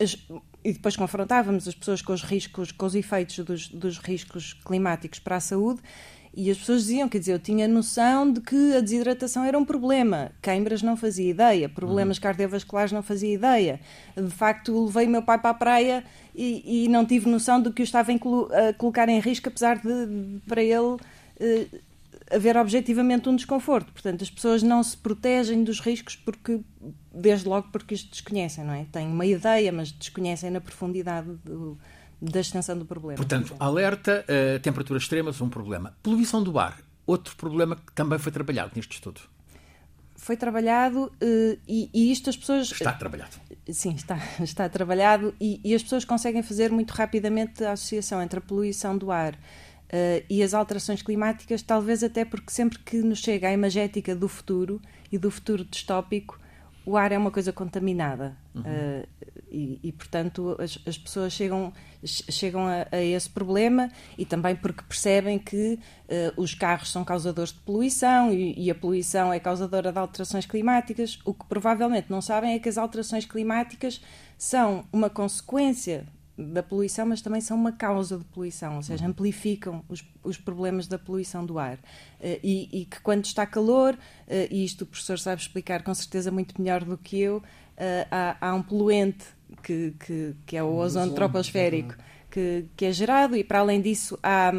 as, 0.00 0.16
e 0.64 0.72
depois 0.72 0.96
confrontávamos 0.96 1.66
as 1.66 1.74
pessoas 1.74 2.02
com 2.02 2.12
os 2.12 2.22
riscos, 2.22 2.72
com 2.72 2.86
os 2.86 2.94
efeitos 2.94 3.38
dos, 3.40 3.68
dos 3.68 3.98
riscos 3.98 4.54
climáticos 4.64 5.18
para 5.18 5.36
a 5.36 5.40
saúde 5.40 5.80
e 6.34 6.50
as 6.50 6.56
pessoas 6.56 6.82
diziam, 6.82 7.08
quer 7.08 7.18
dizer, 7.18 7.32
eu 7.32 7.38
tinha 7.38 7.68
noção 7.68 8.32
de 8.32 8.40
que 8.40 8.74
a 8.74 8.80
desidratação 8.80 9.44
era 9.44 9.58
um 9.58 9.64
problema. 9.66 10.32
Queimbras 10.40 10.82
não 10.82 10.96
fazia 10.96 11.28
ideia, 11.28 11.68
problemas 11.68 12.16
uhum. 12.16 12.22
cardiovasculares 12.22 12.90
não 12.90 13.02
fazia 13.02 13.34
ideia. 13.34 13.80
De 14.16 14.30
facto, 14.30 14.86
levei 14.86 15.06
meu 15.06 15.22
pai 15.22 15.38
para 15.38 15.50
a 15.50 15.54
praia 15.54 16.04
e, 16.34 16.84
e 16.84 16.88
não 16.88 17.04
tive 17.04 17.28
noção 17.28 17.60
de 17.60 17.70
que 17.70 17.82
o 17.82 17.84
estava 17.84 18.12
a 18.12 18.72
colocar 18.72 19.10
em 19.10 19.20
risco, 19.20 19.48
apesar 19.48 19.76
de, 19.76 20.40
para 20.48 20.62
ele 20.62 20.96
eh, 21.38 21.66
haver 22.32 22.56
objetivamente 22.56 23.28
um 23.28 23.36
desconforto. 23.36 23.92
Portanto, 23.92 24.22
as 24.22 24.30
pessoas 24.30 24.62
não 24.62 24.82
se 24.82 24.96
protegem 24.96 25.62
dos 25.62 25.80
riscos 25.80 26.16
porque, 26.16 26.60
desde 27.14 27.48
logo, 27.48 27.68
porque 27.70 27.94
isto 27.94 28.10
desconhecem, 28.10 28.64
não 28.64 28.74
é? 28.74 28.84
Têm 28.90 29.06
uma 29.06 29.26
ideia, 29.26 29.70
mas 29.70 29.92
desconhecem 29.92 30.50
na 30.50 30.60
profundidade 30.60 31.30
do, 31.44 31.78
da 32.20 32.40
extensão 32.40 32.78
do 32.78 32.84
problema. 32.84 33.16
Portanto, 33.16 33.54
alerta, 33.58 34.24
uh, 34.24 34.58
temperaturas 34.60 35.02
extremas, 35.02 35.40
um 35.40 35.48
problema. 35.48 35.96
Poluição 36.02 36.42
do 36.42 36.58
ar, 36.58 36.78
outro 37.06 37.36
problema 37.36 37.76
que 37.76 37.92
também 37.92 38.18
foi 38.18 38.32
trabalhado 38.32 38.72
neste 38.74 38.94
estudo. 38.94 39.20
Foi 40.14 40.36
trabalhado 40.36 41.06
uh, 41.06 41.58
e, 41.66 41.90
e, 41.92 42.12
isto 42.12 42.30
as 42.30 42.36
pessoas. 42.36 42.70
Está 42.70 42.92
trabalhado. 42.92 43.36
Sim, 43.70 43.94
está, 43.94 44.18
está 44.40 44.68
trabalhado 44.68 45.34
e, 45.40 45.60
e 45.64 45.74
as 45.74 45.82
pessoas 45.82 46.04
conseguem 46.04 46.42
fazer 46.42 46.70
muito 46.70 46.92
rapidamente 46.92 47.64
a 47.64 47.72
associação 47.72 48.22
entre 48.22 48.38
a 48.38 48.42
poluição 48.42 48.96
do 48.96 49.10
ar 49.10 49.36
Uh, 49.92 50.24
e 50.30 50.42
as 50.42 50.54
alterações 50.54 51.02
climáticas, 51.02 51.60
talvez 51.60 52.02
até 52.02 52.24
porque 52.24 52.50
sempre 52.50 52.78
que 52.78 52.96
nos 53.02 53.18
chega 53.18 53.48
a 53.48 53.52
imagética 53.52 54.16
do 54.16 54.26
futuro 54.26 54.80
e 55.10 55.18
do 55.18 55.30
futuro 55.30 55.64
distópico, 55.64 56.40
o 56.84 56.96
ar 56.96 57.12
é 57.12 57.18
uma 57.18 57.30
coisa 57.30 57.52
contaminada. 57.52 58.34
Uhum. 58.54 58.62
Uh, 58.62 59.06
e, 59.50 59.78
e, 59.82 59.92
portanto, 59.92 60.56
as, 60.58 60.78
as, 60.86 60.96
pessoas 60.96 61.32
chegam, 61.32 61.72
chegam 62.02 62.66
a, 62.66 62.86
a, 62.90 63.02
esse 63.02 63.28
problema 63.28 63.90
e 64.16 64.24
também 64.24 64.56
porque 64.56 64.82
percebem 64.82 65.38
que 65.38 65.74
uh, 65.74 66.40
os 66.40 66.54
carros 66.54 66.90
são 66.90 67.04
causadores 67.04 67.52
de 67.52 67.60
poluição 67.60 68.32
e, 68.32 68.54
e, 68.58 68.70
a 68.70 68.74
poluição 68.74 69.30
é 69.30 69.38
causadora 69.38 69.92
de 69.92 69.98
alterações 69.98 70.46
climáticas. 70.46 71.18
O 71.24 71.34
que 71.34 71.44
provavelmente 71.46 72.06
não 72.10 72.22
sabem 72.22 72.54
é 72.54 72.58
que 72.58 72.68
as 72.68 72.78
alterações 72.78 73.26
climáticas 73.26 74.00
são 74.38 74.86
uma 74.90 75.10
consequência 75.10 76.06
da 76.36 76.62
poluição, 76.62 77.06
mas 77.06 77.20
também 77.20 77.40
são 77.40 77.56
uma 77.56 77.72
causa 77.72 78.18
de 78.18 78.24
poluição, 78.24 78.76
ou 78.76 78.82
seja, 78.82 79.06
amplificam 79.06 79.84
os, 79.88 80.02
os 80.22 80.38
problemas 80.38 80.86
da 80.86 80.98
poluição 80.98 81.44
do 81.44 81.58
ar. 81.58 81.76
Uh, 81.76 82.40
e, 82.42 82.68
e, 82.72 82.84
que 82.86 83.00
quando 83.00 83.24
está 83.24 83.44
calor, 83.44 83.94
uh, 83.94 83.98
e 84.50 84.64
isto 84.64 84.82
o 84.82 84.86
professor 84.86 85.18
sabe 85.18 85.42
explicar 85.42 85.82
com 85.82 85.94
certeza 85.94 86.30
muito 86.30 86.60
melhor 86.60 86.84
do 86.84 86.96
que 86.96 87.20
eu, 87.20 87.36
uh, 87.36 87.42
há, 88.10 88.36
há, 88.40 88.54
um 88.54 88.62
poluente 88.62 89.26
que, 89.62 89.94
que, 90.00 90.34
que 90.46 90.56
é 90.56 90.62
o 90.62 90.74
ozono 90.74 91.12
troposférico 91.14 91.94
que, 92.30 92.64
que 92.74 92.86
é 92.86 92.92
gerado, 92.92 93.36
e 93.36 93.44
para 93.44 93.58
além 93.58 93.80
disso 93.82 94.18
há, 94.22 94.52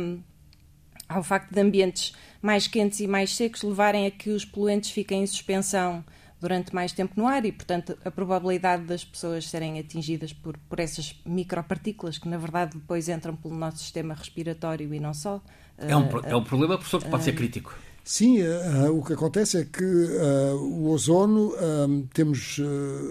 ao 1.09 1.23
facto 1.23 1.51
de 1.51 1.59
ambientes 1.59 2.13
mais 2.41 2.67
quentes 2.67 2.99
e 2.99 3.07
mais 3.07 3.35
secos 3.35 3.63
levarem 3.63 4.05
a 4.05 4.11
que 4.11 4.29
os 4.29 4.45
poluentes 4.45 4.91
fiquem 4.91 5.23
em 5.23 5.27
suspensão 5.27 6.05
durante 6.43 6.75
mais 6.75 6.91
tempo 6.91 7.13
no 7.15 7.25
ar 7.25 7.45
e, 7.45 7.53
portanto, 7.53 7.97
a 8.03 8.11
probabilidade 8.11 8.83
das 8.83 9.05
pessoas 9.05 9.49
serem 9.49 9.79
atingidas 9.79 10.33
por, 10.33 10.57
por 10.57 10.77
essas 10.77 11.15
micropartículas 11.25 12.17
que, 12.17 12.27
na 12.27 12.37
verdade, 12.37 12.77
depois 12.77 13.07
entram 13.07 13.33
pelo 13.33 13.55
nosso 13.55 13.77
sistema 13.77 14.13
respiratório 14.13 14.93
e 14.93 14.99
não 14.99 15.13
só. 15.13 15.41
É 15.77 15.95
um, 15.95 16.09
é 16.23 16.35
um 16.35 16.43
problema, 16.43 16.75
professor, 16.75 17.01
que 17.01 17.09
pode 17.09 17.23
ser 17.23 17.33
crítico. 17.33 17.73
Sim, 18.03 18.41
uh, 18.41 18.99
o 18.99 19.01
que 19.01 19.13
acontece 19.13 19.61
é 19.61 19.63
que 19.63 19.85
uh, 19.85 20.55
o 20.57 20.89
ozono, 20.89 21.53
uh, 21.53 22.07
temos 22.13 22.59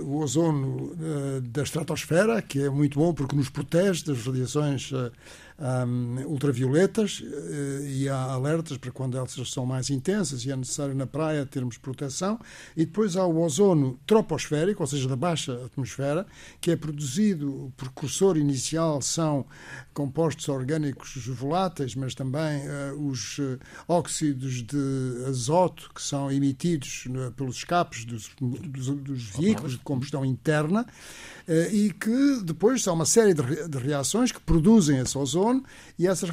o 0.05 0.19
ozono 0.19 0.95
da 1.43 1.62
estratosfera, 1.62 2.43
que 2.43 2.61
é 2.62 2.69
muito 2.69 2.99
bom 2.99 3.15
porque 3.15 3.35
nos 3.35 3.49
protege 3.49 4.05
das 4.05 4.27
radiações 4.27 4.93
um, 5.62 6.26
ultravioletas 6.26 7.21
uh, 7.21 7.87
e 7.87 8.09
há 8.09 8.16
alertas 8.16 8.76
para 8.76 8.90
quando 8.90 9.16
elas 9.16 9.33
são 9.47 9.64
mais 9.64 9.90
intensas 9.90 10.45
e 10.45 10.50
é 10.50 10.57
necessário 10.57 10.95
na 10.95 11.07
praia 11.07 11.47
termos 11.47 11.78
proteção. 11.78 12.38
E 12.76 12.85
depois 12.85 13.16
há 13.16 13.25
o 13.25 13.40
ozono 13.40 13.99
troposférico, 14.04 14.83
ou 14.83 14.87
seja, 14.87 15.09
da 15.09 15.14
baixa 15.14 15.64
atmosfera, 15.64 16.26
que 16.61 16.73
é 16.73 16.76
produzido, 16.76 17.66
o 17.66 17.73
precursor 17.76 18.37
inicial 18.37 19.00
são 19.00 19.47
compostos 19.95 20.49
orgânicos 20.49 21.14
voláteis, 21.28 21.95
mas 21.95 22.14
também 22.14 22.62
uh, 22.66 23.09
os 23.09 23.38
uh, 23.38 23.59
óxidos 23.87 24.62
de 24.62 25.25
azoto 25.28 25.90
que 25.95 26.02
são 26.02 26.31
emitidos 26.31 27.04
pelos 27.37 27.57
escapes 27.57 28.04
dos, 28.04 28.31
dos, 28.40 28.88
dos 28.88 29.23
veículos 29.31 29.73
de 29.73 29.78
combustão 29.78 30.25
interna 30.25 30.87
e 31.73 31.92
que 31.92 32.40
depois 32.45 32.87
há 32.87 32.92
uma 32.92 33.04
série 33.04 33.35
de, 33.35 33.69
de 33.69 33.78
reações 33.78 34.33
que 34.33 34.40
produzem 34.40 34.99
esse 34.99 35.16
ozono 35.19 35.51
e 35.99 36.06
essas, 36.06 36.30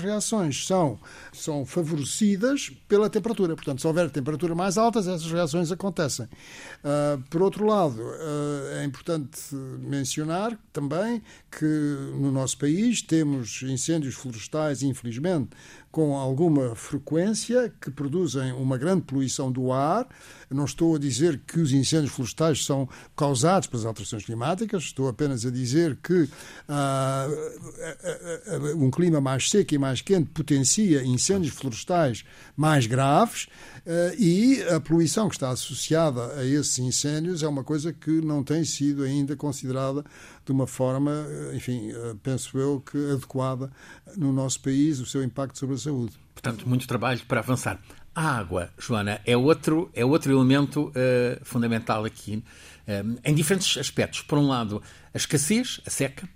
reações, 0.00 0.66
são, 0.66 0.98
são 1.32 1.64
favorecidas 1.64 2.70
pela 2.86 3.08
temperatura. 3.08 3.54
Portanto, 3.54 3.80
se 3.80 3.86
houver 3.86 4.10
temperaturas 4.10 4.56
mais 4.56 4.76
altas, 4.76 5.08
essas 5.08 5.30
reações 5.30 5.72
acontecem. 5.72 6.26
Uh, 6.26 7.22
por 7.30 7.42
outro 7.42 7.66
lado, 7.66 8.00
uh, 8.00 8.78
é 8.80 8.84
importante 8.84 9.54
mencionar 9.54 10.58
também 10.72 11.22
que 11.50 11.64
no 11.64 12.30
nosso 12.30 12.58
país 12.58 13.00
temos 13.02 13.62
incêndios 13.62 14.14
florestais, 14.14 14.82
infelizmente, 14.82 15.50
com 15.90 16.16
alguma 16.16 16.74
frequência, 16.74 17.72
que 17.80 17.90
produzem 17.90 18.52
uma 18.52 18.76
grande 18.76 19.02
poluição 19.02 19.50
do 19.50 19.72
ar. 19.72 20.06
Não 20.50 20.64
estou 20.64 20.96
a 20.96 20.98
dizer 20.98 21.40
que 21.46 21.58
os 21.60 21.72
incêndios 21.72 22.12
florestais 22.12 22.64
são 22.64 22.88
causados 23.16 23.68
pelas 23.68 23.84
alterações 23.84 24.24
climáticas, 24.24 24.84
estou 24.84 25.08
apenas 25.08 25.44
a 25.44 25.50
dizer 25.50 25.98
que 26.02 26.28
ah, 26.68 27.26
um 28.76 28.90
clima 28.90 29.20
mais 29.20 29.48
seco 29.50 29.74
e 29.74 29.78
mais 29.78 30.00
quente 30.00 30.30
potencia 30.30 31.02
incêndios 31.02 31.54
florestais 31.54 32.24
mais 32.56 32.86
graves 32.86 33.46
ah, 33.86 34.14
e 34.18 34.62
a 34.64 34.80
poluição 34.80 35.28
que 35.28 35.34
está 35.34 35.50
associada 35.50 36.34
a 36.34 36.44
esses 36.44 36.78
incêndios 36.78 37.42
é 37.42 37.48
uma 37.48 37.64
coisa 37.64 37.92
que 37.92 38.20
não 38.20 38.42
tem 38.42 38.64
sido 38.64 39.02
ainda 39.02 39.36
considerada 39.36 40.04
de 40.48 40.52
uma 40.52 40.66
forma, 40.66 41.26
enfim, 41.54 41.92
ah, 41.92 42.16
penso 42.22 42.58
eu 42.58 42.80
que 42.80 42.96
adequada 43.12 43.70
no 44.16 44.32
nosso 44.32 44.58
país, 44.60 44.98
o 44.98 45.04
seu 45.04 45.22
impacto 45.22 45.58
sobre 45.58 45.74
a 45.74 45.78
saúde. 45.78 46.18
Portanto, 46.32 46.66
muito 46.66 46.88
trabalho 46.88 47.20
para 47.26 47.40
avançar. 47.40 47.78
A 48.14 48.38
água, 48.38 48.70
Joana, 48.78 49.20
é 49.26 49.36
outro, 49.36 49.90
é 49.92 50.04
outro 50.06 50.32
elemento 50.32 50.88
uh, 50.88 51.44
fundamental 51.44 52.04
aqui, 52.06 52.42
uh, 52.88 53.20
em 53.22 53.34
diferentes 53.34 53.76
aspectos. 53.76 54.22
Por 54.22 54.38
um 54.38 54.48
lado, 54.48 54.82
a 55.12 55.16
escassez, 55.18 55.82
a 55.86 55.90
seca. 55.90 56.26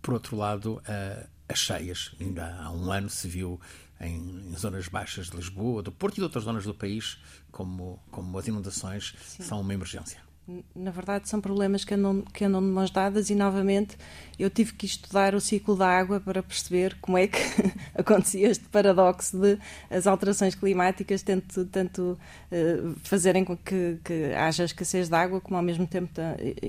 Por 0.00 0.14
outro 0.14 0.36
lado, 0.36 0.74
uh, 0.76 1.26
as 1.48 1.58
cheias. 1.58 2.14
Ainda 2.20 2.56
há 2.60 2.70
um 2.70 2.90
ano 2.92 3.10
se 3.10 3.26
viu 3.26 3.60
em, 4.00 4.46
em, 4.48 4.56
zonas 4.56 4.86
baixas 4.86 5.28
de 5.28 5.36
Lisboa, 5.36 5.82
do 5.82 5.90
Porto 5.90 6.14
e 6.14 6.20
de 6.20 6.22
outras 6.22 6.44
zonas 6.44 6.64
do 6.64 6.72
país, 6.72 7.18
como, 7.50 8.00
como 8.12 8.38
as 8.38 8.46
inundações 8.46 9.14
Sim. 9.26 9.42
são 9.42 9.60
uma 9.60 9.74
emergência 9.74 10.25
na 10.74 10.92
verdade, 10.92 11.28
são 11.28 11.40
problemas 11.40 11.84
que 11.84 11.92
andam, 11.94 12.22
que 12.32 12.44
andam 12.44 12.60
de 12.60 12.68
mãos 12.68 12.90
dadas 12.90 13.30
e, 13.30 13.34
novamente, 13.34 13.96
eu 14.38 14.48
tive 14.48 14.74
que 14.74 14.86
estudar 14.86 15.34
o 15.34 15.40
ciclo 15.40 15.74
da 15.74 15.88
água 15.88 16.20
para 16.20 16.40
perceber 16.40 16.96
como 17.00 17.18
é 17.18 17.26
que 17.26 17.40
acontecia 17.94 18.48
este 18.48 18.64
paradoxo 18.68 19.36
de 19.36 19.58
as 19.90 20.06
alterações 20.06 20.54
climáticas 20.54 21.22
tanto, 21.22 21.64
tanto 21.64 22.16
uh, 22.52 22.94
fazerem 23.02 23.44
com 23.44 23.56
que, 23.56 23.98
que 24.04 24.32
haja 24.34 24.64
escassez 24.64 25.08
de 25.08 25.14
água 25.16 25.40
como, 25.40 25.56
ao 25.56 25.62
mesmo 25.62 25.86
tempo, 25.86 26.12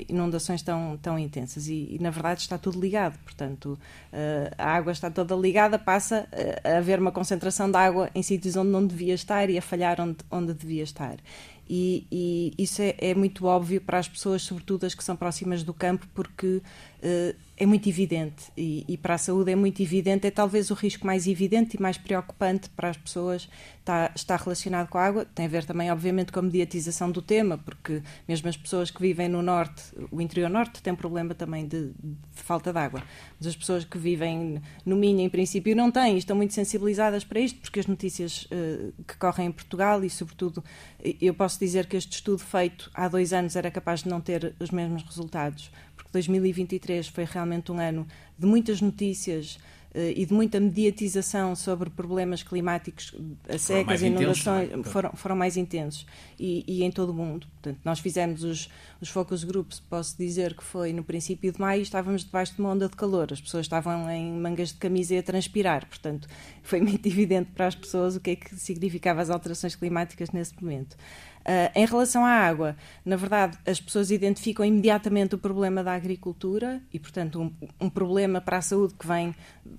inundações 0.09 0.63
tão, 0.63 0.97
tão 0.97 1.19
intensas. 1.19 1.67
E, 1.67 1.95
e, 1.95 1.99
na 2.01 2.09
verdade, 2.09 2.41
está 2.41 2.57
tudo 2.57 2.79
ligado. 2.79 3.19
Portanto, 3.19 3.77
uh, 4.11 4.55
a 4.57 4.71
água 4.71 4.91
está 4.91 5.11
toda 5.11 5.35
ligada, 5.35 5.77
passa 5.77 6.27
a 6.63 6.77
haver 6.77 6.99
uma 6.99 7.11
concentração 7.11 7.69
de 7.69 7.77
água 7.77 8.09
em 8.15 8.23
sítios 8.23 8.55
onde 8.55 8.71
não 8.71 8.85
devia 8.85 9.13
estar 9.13 9.51
e 9.51 9.57
a 9.57 9.61
falhar 9.61 10.01
onde, 10.01 10.17
onde 10.31 10.53
devia 10.53 10.83
estar. 10.83 11.17
E, 11.69 12.07
e 12.11 12.53
isso 12.57 12.81
é, 12.81 12.95
é, 12.97 13.15
muito 13.15 13.45
óbvio 13.45 13.81
para 13.81 13.99
as 13.99 14.07
pessoas, 14.07 14.41
sobretudo 14.41 14.85
as 14.85 14.95
que 14.95 15.03
são 15.03 15.15
próximas 15.15 15.63
do 15.63 15.73
campo, 15.73 16.07
porque 16.13 16.61
é 17.59 17.65
muito 17.65 17.89
evidente 17.89 18.51
e, 18.55 18.85
e, 18.87 18.97
para 18.97 19.15
a 19.15 19.17
saúde 19.17 19.51
é 19.51 19.55
muito 19.55 19.81
evidente, 19.81 20.27
é 20.27 20.31
talvez 20.31 20.69
o 20.69 20.75
risco 20.75 21.05
mais 21.07 21.25
evidente 21.25 21.75
e 21.75 21.81
mais 21.81 21.97
preocupante 21.97 22.69
para 22.69 22.89
as 22.89 22.97
pessoas 22.97 23.49
está, 23.79 24.11
está 24.15 24.35
relacionado 24.35 24.87
com 24.89 24.99
a 24.99 25.03
água. 25.03 25.25
Tem 25.25 25.47
a 25.47 25.49
ver 25.49 25.65
também, 25.65 25.91
obviamente, 25.91 26.31
com 26.31 26.39
a 26.39 26.43
mediatização 26.43 27.09
do 27.09 27.19
tema, 27.19 27.57
porque 27.57 28.03
mesmo 28.27 28.47
as 28.47 28.55
pessoas 28.55 28.91
que 28.91 29.01
vivem 29.01 29.27
no 29.27 29.41
norte, 29.41 29.83
o 30.11 30.21
interior 30.21 30.49
norte, 30.49 30.83
têm 30.83 30.93
problema 30.93 31.33
também 31.33 31.65
de, 31.67 31.87
de 31.87 32.43
falta 32.43 32.71
de 32.71 32.77
água. 32.77 33.01
Mas 33.39 33.47
as 33.47 33.55
pessoas 33.55 33.83
que 33.83 33.97
vivem 33.97 34.61
no 34.85 34.95
Minho, 34.95 35.21
em 35.21 35.29
princípio, 35.29 35.75
não 35.75 35.89
têm 35.89 36.15
estão 36.15 36.35
muito 36.35 36.53
sensibilizadas 36.53 37.23
para 37.23 37.39
isto, 37.39 37.59
porque 37.59 37.79
as 37.79 37.87
notícias 37.87 38.43
uh, 38.45 38.93
que 39.07 39.17
correm 39.17 39.47
em 39.47 39.51
Portugal 39.51 40.03
e, 40.03 40.09
sobretudo, 40.11 40.63
eu 41.19 41.33
posso 41.33 41.59
dizer 41.59 41.87
que 41.87 41.97
este 41.97 42.13
estudo 42.13 42.39
feito 42.39 42.91
há 42.93 43.07
dois 43.07 43.33
anos 43.33 43.55
era 43.55 43.71
capaz 43.71 44.03
de 44.03 44.09
não 44.09 44.21
ter 44.21 44.53
os 44.59 44.69
mesmos 44.69 45.01
resultados, 45.03 45.71
porque 46.07 46.13
2023 46.13 47.07
foi 47.07 47.25
realmente 47.25 47.71
um 47.71 47.79
ano 47.79 48.07
de 48.37 48.45
muitas 48.45 48.81
notícias 48.81 49.55
uh, 49.93 49.99
e 50.15 50.25
de 50.25 50.33
muita 50.33 50.59
mediatização 50.59 51.55
sobre 51.55 51.89
problemas 51.89 52.43
climáticos, 52.43 53.13
as 53.47 53.61
secas, 53.61 54.01
inundações, 54.01 54.69
intensos, 54.69 54.87
é? 54.87 54.89
foram, 54.89 55.11
foram 55.13 55.35
mais 55.35 55.57
intensos 55.57 56.05
e, 56.39 56.63
e, 56.67 56.83
em 56.83 56.91
todo 56.91 57.09
o 57.09 57.13
mundo. 57.13 57.47
Portanto, 57.47 57.79
nós 57.83 57.99
fizemos 57.99 58.43
os, 58.43 58.69
os 59.01 59.09
focus 59.09 59.43
groups, 59.43 59.79
posso 59.79 60.17
dizer 60.17 60.55
que 60.55 60.63
foi 60.63 60.93
no 60.93 61.03
princípio 61.03 61.51
de 61.51 61.59
maio, 61.59 61.81
estávamos 61.81 62.23
debaixo 62.23 62.55
de 62.55 62.61
uma 62.61 62.71
onda 62.71 62.87
de 62.87 62.95
calor, 62.95 63.27
as 63.31 63.41
pessoas 63.41 63.65
estavam 63.65 64.09
em 64.09 64.31
mangas 64.31 64.69
de 64.69 64.75
camisa 64.75 65.17
a 65.19 65.23
transpirar, 65.23 65.85
portanto, 65.87 66.27
foi 66.63 66.79
muito 66.81 67.05
evidente 67.07 67.51
para 67.51 67.67
as 67.67 67.75
pessoas 67.75 68.15
o 68.15 68.19
que 68.19 68.31
é 68.31 68.35
que 68.35 68.55
significava 68.55 69.21
as 69.21 69.29
alterações 69.29 69.75
climáticas 69.75 70.31
nesse 70.31 70.53
momento. 70.61 70.95
Uh, 71.47 71.71
em 71.73 71.85
relação 71.85 72.25
à 72.25 72.31
água, 72.31 72.75
na 73.05 73.15
verdade, 73.15 73.57
as 73.65 73.79
pessoas 73.79 74.11
identificam 74.11 74.65
imediatamente 74.65 75.33
o 75.33 75.37
problema 75.37 75.81
da 75.81 75.93
agricultura 75.93 76.81
e, 76.93 76.99
portanto, 76.99 77.41
um, 77.41 77.85
um, 77.85 77.89
problema 77.89 78.41
para 78.41 78.57
a 78.57 78.61
saúde 78.61 78.95
que 78.95 79.07
vem 79.07 79.33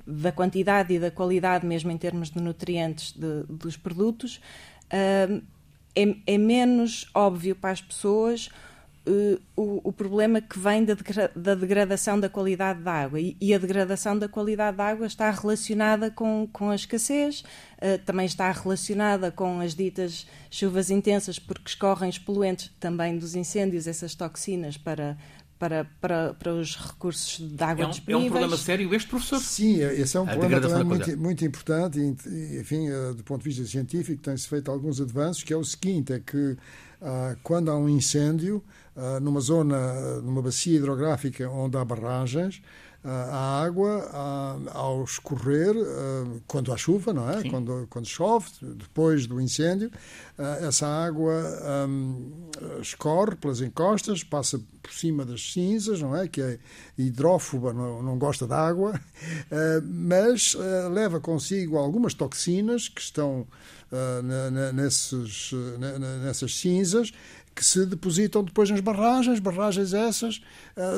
da 0.06 0.32
quantidade 0.32 0.94
e 0.94 0.98
da 0.98 1.10
qualidade, 1.10 1.66
mesmo 1.66 1.90
em 1.90 1.98
termos 1.98 2.30
de 2.30 2.40
nutrientes 2.40 3.12
de, 3.12 3.42
dos 3.50 3.76
produtos. 3.76 4.40
Uh, 4.87 5.42
é, 5.94 6.16
é 6.26 6.38
menos 6.38 7.10
óbvio 7.14 7.54
para 7.54 7.72
as 7.72 7.82
pessoas 7.82 8.48
uh, 9.08 9.40
o, 9.56 9.88
o, 9.88 9.92
problema 9.92 10.40
que 10.40 10.58
vem 10.58 10.84
da, 10.84 10.94
da, 11.34 11.54
degradação 11.54 12.20
da 12.20 12.28
qualidade 12.28 12.82
da 12.82 12.92
água. 12.92 13.20
E, 13.20 13.36
e, 13.40 13.54
a 13.54 13.58
degradação 13.58 14.18
da 14.18 14.28
qualidade 14.28 14.76
da 14.76 14.86
água 14.86 15.06
está 15.06 15.30
relacionada 15.30 16.10
com, 16.10 16.48
com 16.52 16.70
a 16.70 16.74
escassez, 16.74 17.40
uh, 17.40 17.98
também 18.04 18.26
está 18.26 18.50
relacionada 18.52 19.30
com 19.30 19.60
as 19.60 19.74
ditas 19.74 20.26
chuvas 20.50 20.90
intensas, 20.90 21.38
porque 21.38 21.68
escorrem 21.68 22.10
os 22.10 22.18
poluentes 22.18 22.70
também 22.78 23.18
dos 23.18 23.34
incêndios, 23.34 23.86
essas 23.86 24.14
toxinas 24.14 24.76
para 24.76 25.16
para, 25.58 25.84
para, 26.00 26.34
para 26.34 26.54
os 26.54 26.76
recursos 26.76 27.40
de 27.40 27.64
água 27.64 27.82
é 27.82 27.86
um, 27.88 27.90
disponíveis. 27.90 28.24
É 28.24 28.28
um 28.28 28.30
problema 28.30 28.56
sério 28.56 28.94
este, 28.94 29.08
professor? 29.08 29.40
Sim, 29.40 29.80
esse 29.80 30.16
é 30.16 30.20
um 30.20 30.22
a 30.22 30.26
problema 30.28 30.60
também 30.60 30.84
muito, 30.84 31.18
muito 31.18 31.44
importante 31.44 31.98
e, 31.98 32.60
enfim, 32.60 32.88
eh, 32.88 33.12
do 33.12 33.24
ponto 33.24 33.42
de 33.42 33.48
vista 33.48 33.64
científico 33.64 34.22
tem-se 34.22 34.46
feito 34.46 34.70
alguns 34.70 35.00
avanços, 35.00 35.42
que 35.42 35.52
é 35.52 35.56
o 35.56 35.64
seguinte, 35.64 36.12
é 36.12 36.20
que 36.20 36.56
ah, 37.00 37.36
quando 37.42 37.70
há 37.70 37.76
um 37.76 37.88
incêndio 37.88 38.62
numa 39.21 39.40
zona, 39.40 40.21
numa 40.21 40.43
bacia 40.43 40.76
hidrográfica 40.76 41.49
onde 41.49 41.76
há 41.76 41.85
barragens, 41.85 42.61
a 43.05 43.62
água 43.62 44.11
ao 44.73 45.05
escorrer, 45.05 45.75
quando 46.49 46.73
há 46.73 46.76
chuva, 46.76 47.12
não 47.12 47.31
é? 47.31 47.49
Quando, 47.49 47.87
quando 47.88 48.07
chove, 48.07 48.50
depois 48.61 49.26
do 49.26 49.40
incêndio, 49.40 49.90
essa 50.61 50.87
água 50.87 51.33
escorre 52.83 53.37
pelas 53.37 53.61
encostas, 53.61 54.25
passa 54.25 54.61
por 54.83 54.93
cima 54.93 55.25
das 55.25 55.52
cinzas, 55.52 56.02
não 56.02 56.17
é? 56.17 56.26
Que 56.26 56.40
é 56.40 56.59
hidrófoba, 56.99 57.73
não, 57.73 58.02
não 58.02 58.19
gosta 58.19 58.47
de 58.47 58.52
água, 58.52 59.00
mas 59.85 60.57
leva 60.93 61.21
consigo 61.21 61.78
algumas 61.78 62.14
toxinas 62.14 62.88
que 62.88 63.00
estão 63.00 63.47
nesses, 64.75 65.52
nessas 66.25 66.55
cinzas 66.57 67.12
que 67.58 67.64
se 67.64 67.84
depositam 67.84 68.44
depois 68.44 68.70
nas 68.70 68.78
barragens, 68.78 69.40
barragens 69.40 69.92
essas, 69.92 70.40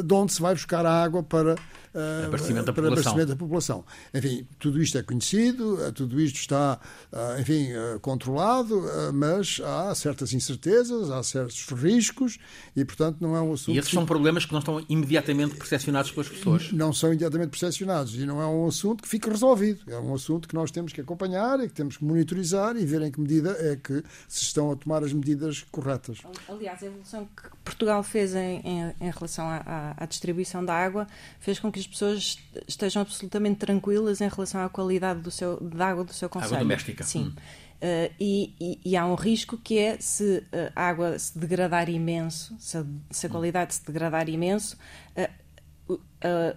de 0.04 0.14
onde 0.14 0.34
se 0.34 0.42
vai 0.42 0.52
buscar 0.52 0.84
a 0.84 1.02
água 1.02 1.22
para 1.22 1.54
uh, 1.54 2.26
abastecimento 2.26 2.66
da 2.66 2.72
para 2.74 2.86
abastecimento 2.86 3.28
da 3.28 3.36
população. 3.36 3.82
Enfim, 4.12 4.46
tudo 4.58 4.82
isto 4.82 4.98
é 4.98 5.02
conhecido, 5.02 5.74
uh, 5.76 5.90
tudo 5.90 6.20
isto 6.20 6.36
está, 6.36 6.78
uh, 7.12 7.40
enfim, 7.40 7.68
controlado, 8.02 8.82
mas 9.14 9.58
há 9.64 9.94
certas 9.94 10.34
incertezas, 10.34 11.10
há 11.10 11.22
certos 11.22 11.66
riscos 11.68 12.38
e, 12.76 12.84
portanto, 12.84 13.18
não 13.20 13.34
é 13.34 13.40
um 13.40 13.54
assunto. 13.54 13.74
E 13.74 13.78
esses 13.78 13.90
são 13.90 14.04
problemas 14.04 14.44
que 14.44 14.52
não 14.52 14.58
estão 14.58 14.84
imediatamente 14.86 15.54
percepcionados 15.56 16.10
pelas 16.10 16.28
pessoas. 16.28 16.72
Não 16.72 16.92
são 16.92 17.10
imediatamente 17.10 17.50
percepcionados 17.50 18.14
e 18.14 18.26
não 18.26 18.40
é 18.40 18.46
um 18.46 18.66
assunto 18.66 19.02
que 19.02 19.08
fica 19.08 19.30
resolvido. 19.30 19.80
É 19.86 19.98
um 19.98 20.14
assunto 20.14 20.46
que 20.46 20.54
nós 20.54 20.70
temos 20.70 20.92
que 20.92 21.00
acompanhar 21.00 21.58
e 21.60 21.68
que 21.68 21.74
temos 21.74 21.96
que 21.96 22.04
monitorizar 22.04 22.76
e 22.76 22.84
ver 22.84 23.00
em 23.00 23.10
que 23.10 23.18
medida 23.18 23.56
é 23.58 23.76
que 23.76 24.02
se 24.28 24.42
estão 24.42 24.70
a 24.70 24.76
tomar 24.76 25.02
as 25.02 25.12
medidas 25.12 25.64
corretas. 25.70 26.18
Aliás, 26.50 26.82
a 26.82 26.86
evolução 26.86 27.26
que 27.26 27.48
Portugal 27.64 28.02
fez 28.02 28.34
em, 28.34 28.60
em, 28.64 28.94
em 29.00 29.10
relação 29.10 29.46
à, 29.48 29.94
à 29.96 30.04
distribuição 30.04 30.64
da 30.64 30.74
água 30.74 31.06
fez 31.38 31.60
com 31.60 31.70
que 31.70 31.78
as 31.78 31.86
pessoas 31.86 32.38
estejam 32.66 33.02
absolutamente 33.02 33.58
tranquilas 33.58 34.20
em 34.20 34.28
relação 34.28 34.64
à 34.64 34.68
qualidade 34.68 35.20
do 35.20 35.30
seu, 35.30 35.60
da 35.60 35.86
água 35.86 36.02
do 36.02 36.12
seu 36.12 36.28
conselho. 36.28 36.56
Água 36.56 36.64
doméstica. 36.64 37.04
Sim. 37.04 37.26
Hum. 37.26 37.34
Uh, 37.80 38.12
e, 38.20 38.54
e, 38.60 38.80
e, 38.84 38.96
há 38.96 39.06
um 39.06 39.14
risco 39.14 39.56
que 39.56 39.78
é 39.78 39.96
se 39.98 40.38
uh, 40.52 40.72
a 40.76 40.82
água 40.82 41.18
se 41.18 41.38
degradar 41.38 41.88
imenso, 41.88 42.54
se 42.58 42.76
a, 42.76 42.84
se 43.10 43.24
a 43.24 43.28
hum. 43.28 43.32
qualidade 43.32 43.74
se 43.74 43.86
degradar 43.86 44.28
imenso, 44.28 44.76
uh, 45.16 45.98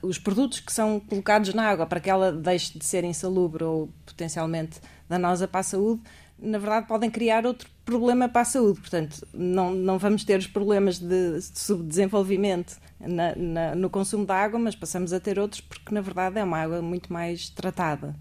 os 0.01 0.17
produtos 0.17 0.59
que 0.59 0.73
são 0.73 0.99
colocados 0.99 1.53
na 1.53 1.63
água 1.63 1.85
para 1.85 1.99
que 1.99 2.09
ela 2.09 2.31
deixe 2.31 2.77
de 2.77 2.83
ser 2.83 3.05
insalubre 3.05 3.63
ou 3.63 3.89
potencialmente 4.05 4.81
danosa 5.07 5.47
para 5.47 5.61
a 5.61 5.63
saúde, 5.63 6.01
na 6.43 6.57
verdade 6.57 6.87
podem 6.87 7.09
criar 7.09 7.45
outro 7.45 7.69
problema 7.85 8.27
para 8.27 8.41
a 8.41 8.45
saúde. 8.45 8.79
Portanto, 8.81 9.25
não, 9.33 9.73
não 9.73 9.97
vamos 9.97 10.23
ter 10.23 10.37
os 10.37 10.47
problemas 10.47 10.99
de 10.99 11.41
subdesenvolvimento 11.41 12.77
na, 12.99 13.35
na, 13.35 13.75
no 13.75 13.89
consumo 13.89 14.25
de 14.25 14.31
água, 14.31 14.59
mas 14.59 14.75
passamos 14.75 15.13
a 15.13 15.19
ter 15.19 15.39
outros 15.39 15.61
porque, 15.61 15.93
na 15.93 16.01
verdade, 16.01 16.39
é 16.39 16.43
uma 16.43 16.57
água 16.57 16.81
muito 16.81 17.11
mais 17.11 17.49
tratada. 17.49 18.15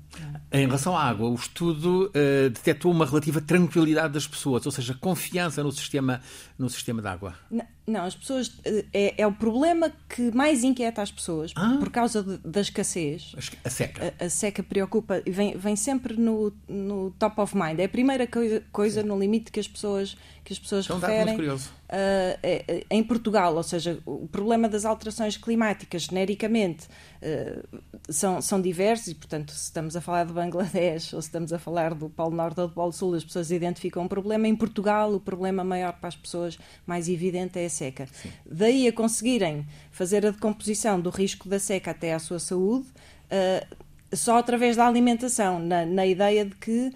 Em 0.51 0.67
relação 0.67 0.97
à 0.97 1.03
água, 1.05 1.29
o 1.29 1.35
estudo 1.35 2.07
uh, 2.09 2.51
detectou 2.51 2.93
uma 2.93 3.07
relativa 3.07 3.41
tranquilidade 3.41 4.15
das 4.15 4.27
pessoas, 4.27 4.65
ou 4.67 4.73
seja, 4.73 4.95
confiança 4.95 5.63
no 5.63 5.73
sistema, 5.73 6.21
no 6.59 6.69
sistema 6.69 7.01
de 7.03 7.09
água. 7.09 7.35
Não, 7.51 7.67
não 7.93 8.05
as 8.05 8.15
pessoas. 8.15 8.53
É, 8.93 9.15
é, 9.19 9.27
o 9.27 9.33
problema 9.33 9.93
que 10.09 10.35
mais 10.35 10.65
inquieta 10.65 11.03
as 11.03 11.11
pessoas, 11.11 11.53
ah? 11.55 11.77
por 11.79 11.91
causa 11.91 12.23
de, 12.23 12.39
da 12.39 12.61
escassez. 12.61 13.35
A 13.65 13.71
seca. 13.71 14.15
A, 14.19 14.25
a, 14.25 14.29
seca 14.29 14.63
preocupa 14.63 15.23
e 15.25 15.31
vem, 15.31 15.57
vem 15.57 15.77
sempre 15.77 16.17
no, 16.17 16.53
no 16.69 17.11
top 17.19 17.41
of 17.41 17.57
mind. 17.57 17.79
É 17.79 17.85
a 17.85 17.89
primeira 17.89 18.27
coisa, 18.27 18.63
coisa 18.73 19.03
no 19.03 19.19
limite 19.19 19.53
que 19.53 19.61
as 19.61 19.69
pessoas, 19.69 20.17
que 20.45 20.53
as 20.53 20.59
pessoas 20.59 20.89
é 20.89 20.95
um 20.95 20.99
referem. 20.99 21.37
Uh, 21.39 22.85
em 22.91 23.03
Portugal, 23.03 23.55
ou 23.55 23.63
seja, 23.63 24.01
o 24.05 24.27
problema 24.27 24.69
das 24.69 24.85
alterações 24.85 25.37
climáticas, 25.37 26.03
genericamente, 26.03 26.87
uh, 27.23 27.81
são, 28.09 28.41
são 28.41 28.61
diversos 28.61 29.09
e, 29.09 29.15
portanto, 29.15 29.53
se 29.53 29.65
estamos 29.65 29.95
a 29.95 30.01
falar 30.01 30.25
de 30.25 30.33
Bangladesh 30.33 31.13
ou 31.13 31.23
se 31.23 31.29
estamos 31.29 31.53
a 31.53 31.59
falar 31.59 31.95
do 31.95 32.09
Polo 32.09 32.35
Norte 32.35 32.61
ou 32.61 32.69
do 32.69 32.75
Polo 32.75 32.93
Sul, 32.93 33.15
as 33.15 33.25
pessoas 33.25 33.51
identificam 33.51 34.03
um 34.03 34.09
problema. 34.09 34.49
Em 34.49 34.57
Portugal, 34.57 35.13
o 35.15 35.21
problema 35.21 35.63
maior 35.63 35.93
para 35.93 36.09
as 36.09 36.17
pessoas, 36.17 36.59
mais 36.87 37.09
evidente, 37.09 37.59
é 37.59 37.67
a 37.67 37.71
seca. 37.71 38.09
Sim. 38.13 38.31
Daí 38.45 38.89
a 38.89 38.93
conseguirem 38.93 39.67
fazer 39.91 40.27
a 40.27 40.31
decomposição 40.31 41.01
do 41.01 41.11
risco 41.11 41.49
da 41.49 41.59
seca 41.59 41.93
até 41.93 42.15
à 42.15 42.19
sua 42.19 42.39
saúde, 42.39 42.87
uh, 42.89 43.77
só 44.15 44.39
através 44.39 44.77
da 44.77 44.87
alimentação, 44.87 45.59
na, 45.59 45.87
na 45.87 46.07
ideia 46.07 46.45
de 46.45 46.55
que 46.57 46.93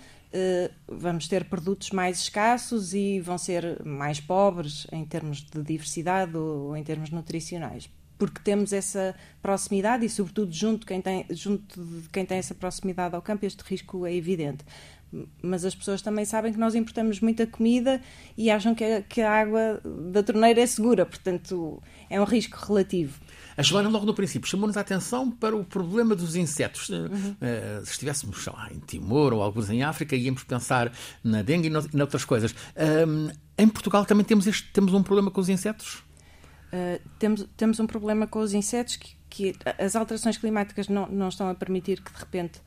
vamos 0.88 1.28
ter 1.28 1.44
produtos 1.44 1.90
mais 1.90 2.20
escassos 2.20 2.94
e 2.94 3.20
vão 3.20 3.38
ser 3.38 3.84
mais 3.84 4.20
pobres 4.20 4.86
em 4.92 5.04
termos 5.04 5.38
de 5.38 5.62
diversidade 5.62 6.36
ou, 6.36 6.68
ou 6.68 6.76
em 6.76 6.82
termos 6.82 7.10
nutricionais 7.10 7.88
porque 8.18 8.40
temos 8.42 8.72
essa 8.72 9.14
proximidade 9.42 10.06
e, 10.06 10.08
sobretudo, 10.08 10.50
junto, 10.50 10.86
quem 10.86 11.02
tem, 11.02 11.26
junto 11.28 11.84
de 11.84 12.08
quem 12.08 12.24
tem 12.24 12.38
essa 12.38 12.54
proximidade 12.54 13.14
ao 13.14 13.20
campo, 13.20 13.44
este 13.44 13.60
risco 13.60 14.06
é 14.06 14.14
evidente 14.14 14.64
mas 15.42 15.64
as 15.64 15.74
pessoas 15.74 16.02
também 16.02 16.24
sabem 16.24 16.52
que 16.52 16.58
nós 16.58 16.74
importamos 16.74 17.20
muita 17.20 17.46
comida 17.46 18.00
e 18.36 18.50
acham 18.50 18.74
que 18.74 18.84
a, 18.84 19.02
que 19.02 19.20
a 19.20 19.30
água 19.30 19.80
da 20.10 20.22
torneira 20.22 20.60
é 20.60 20.66
segura, 20.66 21.06
portanto 21.06 21.82
é 22.10 22.20
um 22.20 22.24
risco 22.24 22.58
relativo. 22.66 23.20
A 23.56 23.62
Joana, 23.62 23.88
logo 23.88 24.04
no 24.04 24.12
princípio, 24.14 24.48
chamou-nos 24.48 24.76
a 24.76 24.80
atenção 24.80 25.30
para 25.30 25.56
o 25.56 25.64
problema 25.64 26.14
dos 26.14 26.36
insetos. 26.36 26.88
Uhum. 26.90 27.08
Uh, 27.08 27.84
se 27.84 27.92
estivéssemos 27.92 28.44
lá, 28.46 28.68
em 28.70 28.78
Timor 28.80 29.32
ou 29.32 29.42
alguns 29.42 29.70
em 29.70 29.82
África, 29.82 30.14
íamos 30.14 30.44
pensar 30.44 30.92
na 31.24 31.42
dengue 31.42 31.68
e 31.68 31.96
noutras 31.96 32.24
coisas. 32.24 32.52
Uh, 32.52 33.32
em 33.56 33.68
Portugal 33.68 34.04
também 34.04 34.24
temos, 34.24 34.46
este, 34.46 34.70
temos 34.72 34.92
um 34.92 35.02
problema 35.02 35.30
com 35.30 35.40
os 35.40 35.48
insetos? 35.48 36.04
Uh, 36.72 37.00
temos, 37.18 37.46
temos 37.56 37.80
um 37.80 37.86
problema 37.86 38.26
com 38.26 38.40
os 38.40 38.52
insetos 38.52 38.96
que, 38.96 39.16
que 39.30 39.54
as 39.78 39.96
alterações 39.96 40.36
climáticas 40.36 40.88
não, 40.88 41.06
não 41.06 41.28
estão 41.28 41.48
a 41.48 41.54
permitir 41.54 42.02
que, 42.02 42.12
de 42.12 42.18
repente, 42.18 42.60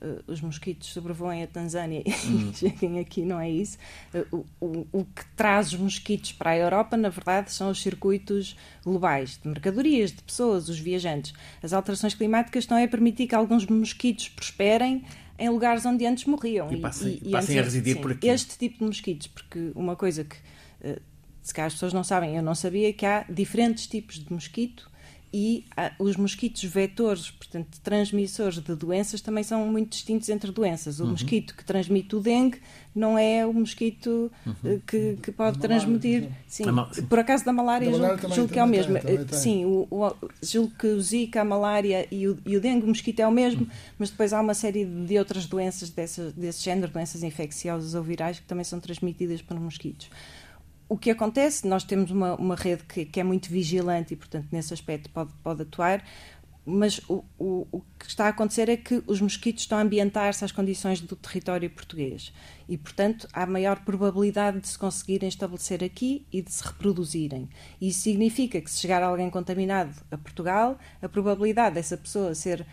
uh, 0.00 0.22
os 0.26 0.40
mosquitos 0.40 0.88
sobrevoem 0.88 1.42
a 1.42 1.46
Tanzânia 1.46 2.02
uhum. 2.06 2.50
e 2.50 2.54
cheguem 2.56 2.98
aqui, 2.98 3.22
não 3.22 3.40
é 3.40 3.50
isso. 3.50 3.78
Uh, 4.14 4.46
o, 4.60 4.66
o, 4.66 4.86
o, 4.92 5.04
que 5.04 5.24
traz 5.36 5.72
os 5.72 5.78
mosquitos 5.78 6.32
para 6.32 6.50
a 6.50 6.56
Europa, 6.56 6.96
na 6.96 7.08
verdade, 7.08 7.52
são 7.52 7.70
os 7.70 7.82
circuitos 7.82 8.56
globais 8.84 9.38
de 9.42 9.48
mercadorias, 9.48 10.12
de 10.12 10.22
pessoas, 10.22 10.68
os 10.68 10.78
viajantes. 10.78 11.32
As 11.62 11.72
alterações 11.72 12.14
climáticas 12.14 12.64
estão 12.64 12.82
a 12.82 12.88
permitir 12.88 13.26
que 13.26 13.34
alguns 13.34 13.66
mosquitos 13.66 14.28
prosperem 14.28 15.04
em 15.38 15.48
lugares 15.50 15.84
onde 15.84 16.06
antes 16.06 16.24
morriam. 16.24 16.72
E 16.72 16.78
passem, 16.78 17.18
e, 17.22 17.28
e 17.28 17.30
passem 17.30 17.58
antes, 17.58 17.72
a 17.72 17.74
residir 17.74 17.96
sim, 17.96 18.00
por 18.00 18.12
aqui. 18.12 18.28
Este 18.28 18.58
tipo 18.58 18.78
de 18.78 18.84
mosquitos, 18.84 19.26
porque 19.26 19.72
uma 19.74 19.96
coisa 19.96 20.24
que. 20.24 20.36
Uh, 20.80 21.00
se 21.42 21.54
calhar 21.54 21.68
as 21.68 21.74
pessoas 21.74 21.92
não 21.92 22.02
sabem, 22.02 22.34
eu 22.36 22.42
não 22.42 22.56
sabia 22.56 22.92
que 22.92 23.06
há 23.06 23.24
diferentes 23.30 23.86
tipos 23.86 24.18
de 24.18 24.32
mosquito 24.32 24.90
e 25.32 25.64
ah, 25.76 25.92
os 25.98 26.16
mosquitos 26.16 26.62
vetores, 26.64 27.30
portanto, 27.30 27.78
transmissores 27.82 28.58
de 28.58 28.74
doenças, 28.74 29.20
também 29.20 29.44
são 29.44 29.66
muito 29.66 29.90
distintos 29.90 30.28
entre 30.28 30.50
doenças. 30.50 31.00
O 31.00 31.04
uhum. 31.04 31.10
mosquito 31.10 31.54
que 31.54 31.64
transmite 31.64 32.14
o 32.16 32.20
dengue 32.20 32.60
não 32.94 33.18
é 33.18 33.44
o 33.44 33.52
mosquito 33.52 34.30
uhum. 34.46 34.54
Eh, 34.64 34.78
que, 34.86 35.18
que 35.22 35.30
pode 35.30 35.58
transmitir. 35.58 36.30
Sim, 36.48 36.64
sim. 36.92 37.02
Por 37.02 37.18
acaso 37.18 37.44
da 37.44 37.52
malária, 37.52 37.90
da 37.90 38.16
julgo, 38.16 38.34
julgo 38.34 38.52
que 38.52 38.58
é 38.58 38.64
o 38.64 38.66
mesmo. 38.66 38.98
Tem, 38.98 39.28
sim, 39.38 39.64
o, 39.64 39.86
o, 39.90 40.14
julgo 40.42 40.72
que 40.78 40.86
o 40.86 41.00
Zika, 41.00 41.42
a 41.42 41.44
malária 41.44 42.08
e 42.10 42.26
o, 42.26 42.38
e 42.46 42.56
o 42.56 42.60
dengue, 42.60 42.84
o 42.84 42.88
mosquito 42.88 43.20
é 43.20 43.26
o 43.26 43.32
mesmo, 43.32 43.62
uhum. 43.62 43.68
mas 43.98 44.10
depois 44.10 44.32
há 44.32 44.40
uma 44.40 44.54
série 44.54 44.84
de 44.84 45.18
outras 45.18 45.44
doenças 45.46 45.90
desse, 45.90 46.32
desse 46.36 46.64
género, 46.64 46.90
doenças 46.90 47.22
infecciosas 47.22 47.94
ou 47.94 48.02
virais, 48.02 48.38
que 48.38 48.46
também 48.46 48.64
são 48.64 48.80
transmitidas 48.80 49.42
por 49.42 49.58
mosquitos 49.60 50.08
o 50.88 50.96
que 50.96 51.10
acontece, 51.10 51.66
nós 51.66 51.84
temos 51.84 52.10
uma, 52.10 52.34
uma 52.36 52.54
rede 52.54 52.84
que, 52.84 53.04
que, 53.04 53.20
é 53.20 53.24
muito 53.24 53.48
vigilante 53.48 54.14
e, 54.14 54.16
portanto, 54.16 54.46
nesse 54.52 54.72
aspecto 54.72 55.10
pode, 55.10 55.32
pode 55.42 55.62
atuar, 55.62 56.04
mas 56.64 57.00
o, 57.08 57.24
o, 57.38 57.66
o, 57.70 57.80
que 57.96 58.06
está 58.06 58.26
a 58.26 58.28
acontecer 58.28 58.68
é 58.68 58.76
que 58.76 59.00
os 59.06 59.20
mosquitos 59.20 59.62
estão 59.62 59.78
a 59.78 59.82
ambientar-se 59.82 60.44
às 60.44 60.50
condições 60.50 61.00
do 61.00 61.14
território 61.14 61.70
português 61.70 62.32
e, 62.68 62.76
portanto, 62.76 63.28
há 63.32 63.46
maior 63.46 63.80
probabilidade 63.80 64.60
de 64.60 64.68
se 64.68 64.76
conseguirem 64.76 65.28
estabelecer 65.28 65.84
aqui 65.84 66.26
e 66.32 66.42
de 66.42 66.52
se 66.52 66.64
reproduzirem. 66.64 67.48
Isso 67.80 68.00
significa 68.00 68.60
que, 68.60 68.68
se 68.68 68.80
chegar 68.80 69.02
alguém 69.02 69.30
contaminado 69.30 69.94
a 70.10 70.18
Portugal, 70.18 70.76
a 71.00 71.08
probabilidade 71.08 71.76
dessa 71.76 71.96
pessoa 71.96 72.34
ser 72.34 72.66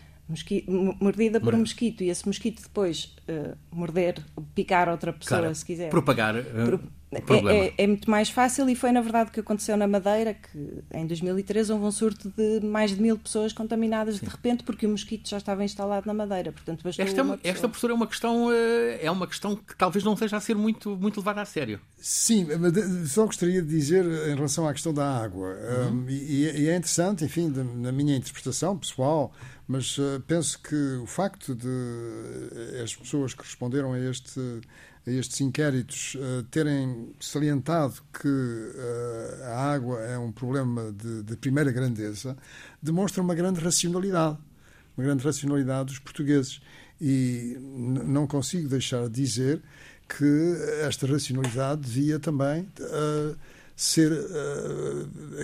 mordida 1.00 1.38
por 1.38 1.54
um 1.54 1.58
mosquito 1.58 2.02
e 2.02 2.08
esse 2.08 2.26
mosquito 2.26 2.62
depois 2.62 3.14
uh, 3.28 3.56
morder, 3.70 4.16
picar 4.54 4.88
outra 4.88 5.12
pessoa, 5.12 5.54
se 5.54 5.64
quiser. 5.64 5.90
Propagar. 5.90 6.34
Uh, 6.36 6.64
Pro 6.64 6.80
é, 7.18 7.66
é, 7.66 7.74
é, 7.78 7.86
muito 7.86 8.10
mais 8.10 8.30
fácil 8.30 8.68
e 8.68 8.74
foi 8.74 8.92
na 8.92 9.00
verdade 9.00 9.30
o 9.30 9.32
que 9.32 9.40
aconteceu 9.40 9.76
na 9.76 9.86
Madeira, 9.86 10.34
que 10.34 10.82
em 10.92 11.06
2013 11.06 11.72
houve 11.72 11.84
um 11.84 11.90
surto 11.90 12.32
de 12.36 12.60
mais 12.64 12.90
de 12.92 13.00
mil 13.00 13.18
pessoas 13.18 13.52
contaminadas 13.52 14.16
Sim. 14.16 14.24
de 14.24 14.30
repente 14.30 14.64
porque 14.64 14.86
o 14.86 14.90
mosquito 14.90 15.28
já 15.28 15.36
estava 15.36 15.64
instalado 15.64 16.06
na 16.06 16.14
Madeira. 16.14 16.52
Portanto, 16.52 16.86
esta, 16.86 17.02
é 17.02 17.48
esta 17.48 17.68
professora 17.68 17.92
é 17.92 17.96
uma 17.96 18.06
questão 18.06 18.52
eh, 18.52 19.00
é 19.02 19.10
uma 19.10 19.26
questão 19.26 19.56
que 19.56 19.76
talvez 19.76 20.04
não 20.04 20.16
seja 20.16 20.36
a 20.36 20.40
ser 20.40 20.54
muito 20.54 20.96
muito 20.96 21.18
levada 21.18 21.42
a 21.42 21.44
sério. 21.44 21.80
Sim, 21.98 22.46
mas 22.58 23.10
só 23.10 23.26
gostaria 23.26 23.62
de 23.62 23.68
dizer 23.68 24.04
em 24.04 24.34
relação 24.34 24.66
à 24.68 24.72
questão 24.72 24.92
da 24.92 25.22
água 25.22 25.56
uhum. 25.88 26.04
um, 26.04 26.10
e, 26.10 26.62
e, 26.62 26.68
é 26.68 26.76
interessante, 26.76 27.24
enfim, 27.24 27.52
na 27.76 27.92
minha 27.92 28.16
interpretação 28.16 28.76
pessoal, 28.76 29.32
mas 29.66 29.96
uh, 29.98 30.22
penso 30.26 30.60
que 30.60 30.98
o 31.02 31.06
facto 31.06 31.54
de 31.54 32.82
as 32.82 32.94
pessoas 32.94 33.34
que 33.34 33.42
responderam 33.42 33.92
a 33.92 33.98
este 33.98 34.60
a 35.06 35.10
estes 35.10 35.40
inquéritos 35.40 36.14
uh, 36.14 36.42
terem 36.44 37.12
salientado 37.20 37.94
que 38.12 38.28
uh, 38.28 39.44
a 39.44 39.72
água 39.72 40.00
é 40.00 40.18
um 40.18 40.32
problema 40.32 40.92
de, 40.92 41.22
de 41.22 41.36
primeira 41.36 41.70
grandeza, 41.70 42.36
demonstra 42.82 43.22
uma 43.22 43.34
grande 43.34 43.60
racionalidade, 43.60 44.38
uma 44.96 45.04
grande 45.04 45.22
racionalidade 45.22 45.86
dos 45.86 45.98
portugueses. 45.98 46.60
E 47.00 47.58
não 47.60 48.26
consigo 48.26 48.68
deixar 48.68 49.08
de 49.08 49.20
dizer 49.20 49.60
que 50.08 50.54
esta 50.82 51.06
racionalidade 51.06 51.82
devia 51.82 52.18
também 52.18 52.62
uh, 52.80 53.36
ser 53.76 54.12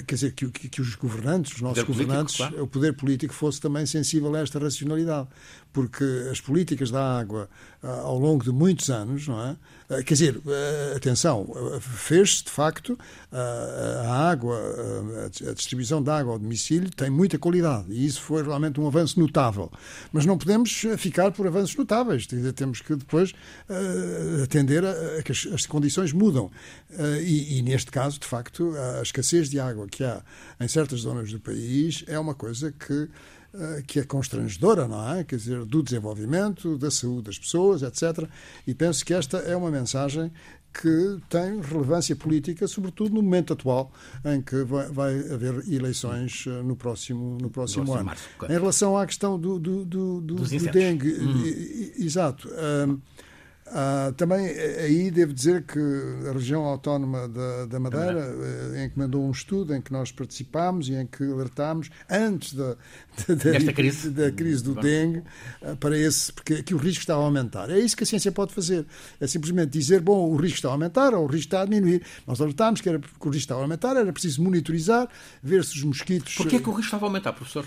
quer 0.07 0.15
dizer, 0.15 0.33
que, 0.33 0.49
que, 0.51 0.69
que 0.69 0.81
os 0.81 0.95
governantes, 0.95 1.55
os 1.55 1.61
nossos 1.61 1.83
governantes, 1.83 2.37
político, 2.37 2.55
claro. 2.55 2.65
o 2.65 2.69
poder 2.69 2.93
político 2.95 3.35
fosse 3.35 3.61
também 3.61 3.85
sensível 3.85 4.33
a 4.37 4.39
esta 4.39 4.61
racionalidade, 4.61 5.29
porque 5.73 6.05
as 6.31 6.41
políticas 6.41 6.91
da 6.91 7.19
água 7.19 7.49
ah, 7.83 8.01
ao 8.03 8.19
longo 8.19 8.45
de 8.45 8.51
muitos 8.51 8.91
anos, 8.91 9.27
não 9.27 9.41
é? 9.41 9.57
Ah, 9.89 10.03
quer 10.03 10.13
dizer, 10.13 10.41
ah, 10.47 10.97
atenção, 10.97 11.49
fez-se 11.81 12.45
de 12.45 12.51
facto 12.51 12.99
a 13.33 14.31
água, 14.31 14.59
a 15.49 15.53
distribuição 15.53 16.03
de 16.03 16.11
água 16.11 16.33
ao 16.33 16.39
domicílio 16.39 16.91
tem 16.91 17.09
muita 17.09 17.39
qualidade 17.39 17.87
e 17.91 18.05
isso 18.05 18.21
foi 18.21 18.43
realmente 18.43 18.79
um 18.81 18.87
avanço 18.87 19.19
notável. 19.19 19.71
Mas 20.13 20.27
não 20.27 20.37
podemos 20.37 20.85
ficar 20.99 21.31
por 21.33 21.47
avanços 21.47 21.75
notáveis, 21.77 22.27
temos 22.55 22.81
que 22.81 22.97
depois 22.97 23.33
atender 24.43 24.85
a 24.85 25.23
que 25.23 25.33
as 25.33 25.67
condições 25.67 26.13
mudam. 26.13 26.51
E, 27.23 27.59
e 27.59 27.63
neste 27.63 27.91
caso, 27.91 28.19
de 28.19 28.27
facto, 28.27 28.75
a 28.99 29.03
escassez 29.03 29.49
de 29.49 29.61
água 29.61 29.87
que 29.89 30.03
há 30.03 30.23
em 30.61 30.69
certas 30.69 31.01
zonas 31.01 31.31
do 31.31 31.39
país 31.39 32.05
é 32.09 32.19
uma 32.19 32.35
coisa 32.35 32.73
que 32.73 33.09
que 33.87 34.01
é 34.01 34.05
constrangedora, 34.05 34.87
não 34.87 35.13
é? 35.13 35.25
Quer 35.25 35.37
dizer, 35.37 35.65
do 35.65 35.83
desenvolvimento, 35.83 36.79
da 36.79 36.91
saúde 36.91 37.23
das 37.25 37.39
pessoas, 37.39 37.83
etc. 37.83 38.29
E 38.67 38.75
penso 38.75 39.05
que 39.05 39.13
esta 39.13 39.39
é 39.39 39.57
uma 39.57 39.71
mensagem 39.71 40.31
que 40.73 41.19
tem 41.29 41.61
relevância 41.61 42.15
política, 42.15 42.67
sobretudo 42.69 43.15
no 43.15 43.23
momento 43.23 43.53
atual, 43.53 43.93
em 44.25 44.41
que 44.41 44.63
vai, 44.63 44.89
vai 44.89 45.19
haver 45.33 45.69
eleições 45.69 46.45
eh, 46.47 46.63
no 46.63 46.77
próximo, 46.77 47.39
no 47.41 47.51
próximo 47.51 47.93
ano. 47.93 48.05
Março, 48.05 48.29
claro. 48.39 48.55
Em 48.55 48.57
relação 48.57 48.97
à 48.97 49.05
questão 49.05 49.39
do, 49.39 49.59
do, 49.59 49.85
do, 49.85 50.21
do, 50.21 50.35
do 50.37 50.71
dengue, 50.71 51.13
hum. 51.13 51.93
exato. 51.99 52.49
Um, 52.49 53.01
ah, 53.73 54.13
também 54.17 54.47
eh, 54.47 54.85
aí 54.85 55.11
devo 55.13 55.33
dizer 55.33 55.63
que 55.63 55.79
a 56.29 56.33
região 56.33 56.65
autónoma 56.65 57.29
da, 57.29 57.67
da 57.67 57.79
Madeira 57.79 58.21
eh, 58.75 58.85
encomendou 58.85 59.25
um 59.25 59.31
estudo 59.31 59.73
em 59.75 59.81
que 59.81 59.93
nós 59.93 60.11
participámos 60.11 60.89
e 60.89 60.95
em 60.95 61.07
que 61.07 61.23
alertámos 61.23 61.89
antes 62.11 62.53
da, 62.53 62.77
da, 63.29 63.59
da 63.65 63.73
crise. 63.73 64.11
da 64.11 64.33
crise 64.33 64.65
do 64.65 64.75
dengue 64.75 65.23
uh, 65.63 65.77
para 65.77 65.97
esse, 65.97 66.33
porque 66.33 66.65
que 66.65 66.75
o 66.75 66.79
risco 66.79 67.03
está 67.03 67.15
a 67.15 67.19
aumentar. 67.19 67.71
É 67.71 67.79
isso 67.79 67.97
que 67.97 68.03
a 68.03 68.07
ciência 68.07 68.33
pode 68.33 68.53
fazer. 68.53 68.85
É 69.21 69.27
simplesmente 69.29 69.71
dizer, 69.71 70.01
bom, 70.01 70.29
o 70.29 70.37
risco 70.37 70.57
está 70.57 70.69
a 70.69 70.73
aumentar 70.73 71.15
ou 71.15 71.25
o 71.25 71.27
risco 71.27 71.47
está 71.47 71.63
a 71.63 71.65
diminuir. 71.65 72.03
Nós 72.27 72.41
alertámos 72.41 72.81
que, 72.81 72.89
era, 72.89 72.99
que 72.99 73.07
o 73.21 73.31
risco 73.31 73.45
está 73.45 73.55
a 73.55 73.59
aumentar, 73.59 73.97
era 73.97 74.13
preciso 74.13 74.43
monitorizar, 74.43 75.09
ver 75.41 75.65
se 75.65 75.77
os 75.77 75.85
mosquitos. 75.85 76.35
Porquê 76.35 76.57
é 76.57 76.59
que 76.59 76.69
o 76.69 76.73
risco 76.73 76.87
estava 76.87 77.07
a 77.07 77.09
aumentar, 77.09 77.33
professor? 77.35 77.65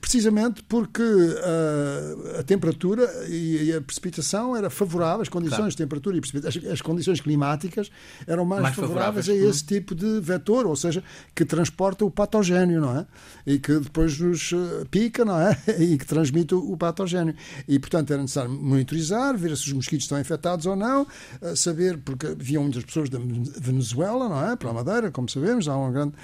Precisamente 0.00 0.62
porque 0.64 1.02
uh, 1.02 2.40
a 2.40 2.42
temperatura 2.42 3.04
e 3.28 3.72
a 3.72 3.80
precipitação 3.80 4.56
era 4.56 4.70
favorável, 4.70 5.22
as 5.22 5.28
condições 5.28 5.56
claro. 5.56 5.70
de 5.70 5.76
temperatura 5.76 6.16
e 6.16 6.20
precipitação, 6.20 6.62
as, 6.62 6.72
as, 6.72 6.80
condições 6.80 7.20
climáticas 7.20 7.90
eram 8.26 8.44
mais, 8.44 8.62
mais 8.62 8.74
favoráveis, 8.74 9.26
favoráveis, 9.26 9.46
a 9.46 9.50
esse 9.50 9.64
tipo 9.64 9.94
de 9.94 10.20
vetor, 10.20 10.66
ou 10.66 10.76
seja, 10.76 11.02
que 11.34 11.44
transporta 11.44 12.04
o 12.04 12.10
patogénio, 12.10 12.80
não 12.80 12.98
é? 12.98 13.06
E 13.46 13.58
que 13.58 13.78
depois 13.78 14.18
nos 14.18 14.52
ah, 14.52 14.86
pica, 14.90 15.24
não 15.24 15.38
é? 15.38 15.56
E 15.84 15.98
que 15.98 16.06
transmite 16.06 16.54
o, 16.54 16.76
patogénio. 16.76 17.34
E, 17.66 17.78
portanto, 17.78 18.12
era 18.12 18.22
necessário 18.22 18.50
monitorizar, 18.50 19.36
ver 19.36 19.56
se 19.56 19.66
os 19.66 19.72
mosquitos 19.72 20.04
estão 20.04 20.18
infectados 20.20 20.66
ou 20.66 20.76
não, 20.76 21.02
uh, 21.02 21.56
saber, 21.56 21.98
porque 21.98 22.28
haviam 22.28 22.62
muitas 22.62 22.84
pessoas 22.84 23.10
da 23.10 23.18
Venezuela, 23.18 24.28
não 24.28 24.50
é? 24.50 24.56
Para 24.56 24.70
a 24.70 24.72
Madeira, 24.72 25.10
como 25.10 25.28
sabemos, 25.28 25.68
há 25.68 25.76
uma 25.76 25.90
grande 25.90 26.14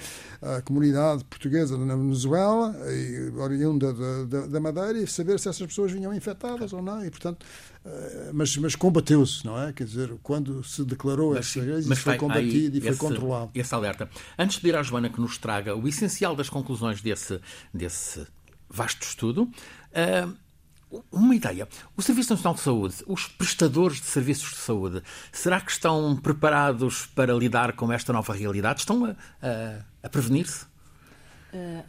comunidade 0.65 1.23
portuguesa 1.25 1.77
na 1.77 1.95
Venezuela, 1.95 2.75
e 2.89 3.10
oriunda 3.37 3.93
da, 4.25 4.47
da, 4.47 4.59
Madeira 4.59 4.99
e 4.99 5.07
saber 5.07 5.39
se 5.39 5.49
essas 5.49 5.65
pessoas 5.65 5.91
vinham 5.91 6.13
infectadas 6.13 6.73
ou 6.73 6.81
não. 6.81 7.05
E, 7.05 7.09
portanto, 7.09 7.45
eh, 7.85 8.31
mas, 8.33 8.55
mas 8.57 8.75
combateu-se, 8.75 9.45
não 9.45 9.61
é? 9.61 9.73
Quer 9.73 9.85
dizer, 9.85 10.13
quando 10.21 10.63
se 10.63 10.83
declarou 10.83 11.35
essa 11.35 11.59
crise, 11.59 11.91
isso 11.91 12.01
foi 12.01 12.17
combatido 12.17 12.77
e 12.77 12.81
foi 12.81 12.95
controlado. 12.95 13.51
Esse 13.53 13.73
alerta. 13.73 14.09
Antes 14.37 14.59
de 14.59 14.67
ir 14.67 14.75
à 14.75 14.83
Joana 14.83 15.09
que 15.09 15.19
nos 15.19 15.37
traga 15.37 15.75
o 15.75 15.87
essencial 15.87 16.35
das 16.35 16.49
conclusões 16.49 17.01
desse, 17.01 17.39
desse 17.73 18.25
vasto 18.69 19.03
estudo, 19.03 19.43
uh, 19.43 20.33
uma 21.11 21.35
ideia. 21.35 21.67
O 21.95 22.01
Serviço 22.01 22.33
Nacional 22.33 22.53
de 22.55 22.61
Saúde, 22.61 22.95
os 23.07 23.27
prestadores 23.27 24.01
de 24.01 24.07
serviços 24.07 24.51
de 24.51 24.57
saúde, 24.57 25.01
será 25.31 25.61
que 25.61 25.71
estão 25.71 26.15
preparados 26.17 27.05
para 27.05 27.33
lidar 27.33 27.73
com 27.73 27.91
esta 27.91 28.11
nova 28.11 28.33
realidade? 28.33 28.81
Estão 28.81 29.05
a, 29.05 29.15
a, 29.41 29.85
a 30.03 30.09
prevenir-se? 30.09 30.70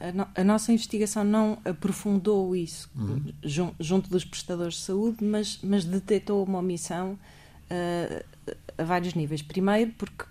A, 0.00 0.12
no, 0.12 0.26
a, 0.34 0.44
nossa 0.44 0.72
investigação 0.72 1.22
não 1.22 1.58
aprofundou 1.64 2.54
isso 2.56 2.90
uhum. 2.96 3.32
junto 3.78 4.10
dos 4.10 4.24
prestadores 4.24 4.74
de 4.74 4.80
saúde, 4.80 5.24
mas, 5.24 5.60
mas 5.62 5.84
detectou 5.84 6.44
uma 6.44 6.58
omissão 6.58 7.18
uh, 7.70 8.24
a 8.76 8.84
vários 8.84 9.14
níveis. 9.14 9.40
Primeiro, 9.40 9.92
porque 9.92 10.24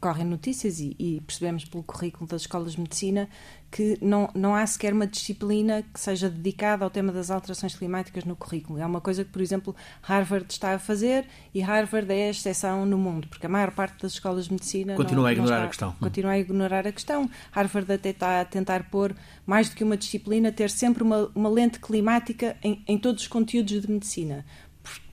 correm 0.00 0.24
notícias 0.24 0.80
e, 0.80 0.96
e, 0.98 1.20
percebemos 1.20 1.64
pelo 1.66 1.82
currículo 1.82 2.26
das 2.26 2.42
escolas 2.42 2.72
de 2.72 2.80
medicina 2.80 3.28
que 3.70 3.98
não, 4.00 4.30
não 4.34 4.54
há 4.54 4.66
sequer 4.66 4.92
uma 4.94 5.06
disciplina 5.06 5.84
que 5.92 6.00
seja 6.00 6.28
dedicada 6.28 6.82
ao 6.84 6.90
tema 6.90 7.12
das 7.12 7.30
alterações 7.30 7.74
climáticas 7.74 8.24
no 8.24 8.34
currículo. 8.34 8.78
É 8.78 8.86
uma 8.86 9.00
coisa 9.00 9.24
que, 9.24 9.30
por 9.30 9.42
exemplo, 9.42 9.76
Harvard 10.02 10.46
está 10.50 10.74
a 10.74 10.78
fazer 10.78 11.26
e 11.54 11.60
Harvard 11.60 12.10
é 12.10 12.28
a 12.28 12.30
exceção 12.30 12.86
no 12.86 12.96
mundo, 12.96 13.28
porque 13.28 13.46
a 13.46 13.48
maior 13.48 13.70
parte 13.72 14.00
das 14.00 14.12
escolas 14.12 14.46
de 14.46 14.52
medicina 14.52 14.96
continua 14.96 15.22
não, 15.22 15.28
a 15.28 15.32
ignorar 15.32 15.56
está, 15.56 15.64
a 15.64 15.68
questão. 15.68 15.92
Continua 16.00 16.30
a 16.32 16.38
ignorar 16.38 16.86
a 16.86 16.92
questão. 16.92 17.30
Harvard 17.52 17.92
até 17.92 18.08
está 18.08 18.40
a 18.40 18.44
tentar 18.44 18.90
pôr 18.90 19.14
mais 19.46 19.68
do 19.68 19.76
que 19.76 19.84
uma 19.84 19.96
disciplina, 19.96 20.50
ter 20.50 20.70
sempre 20.70 21.02
uma, 21.02 21.30
uma 21.34 21.50
lente 21.50 21.78
climática 21.78 22.56
em, 22.62 22.82
em 22.88 22.98
todos 22.98 23.22
os 23.22 23.28
conteúdos 23.28 23.82
de 23.82 23.90
medicina, 23.90 24.46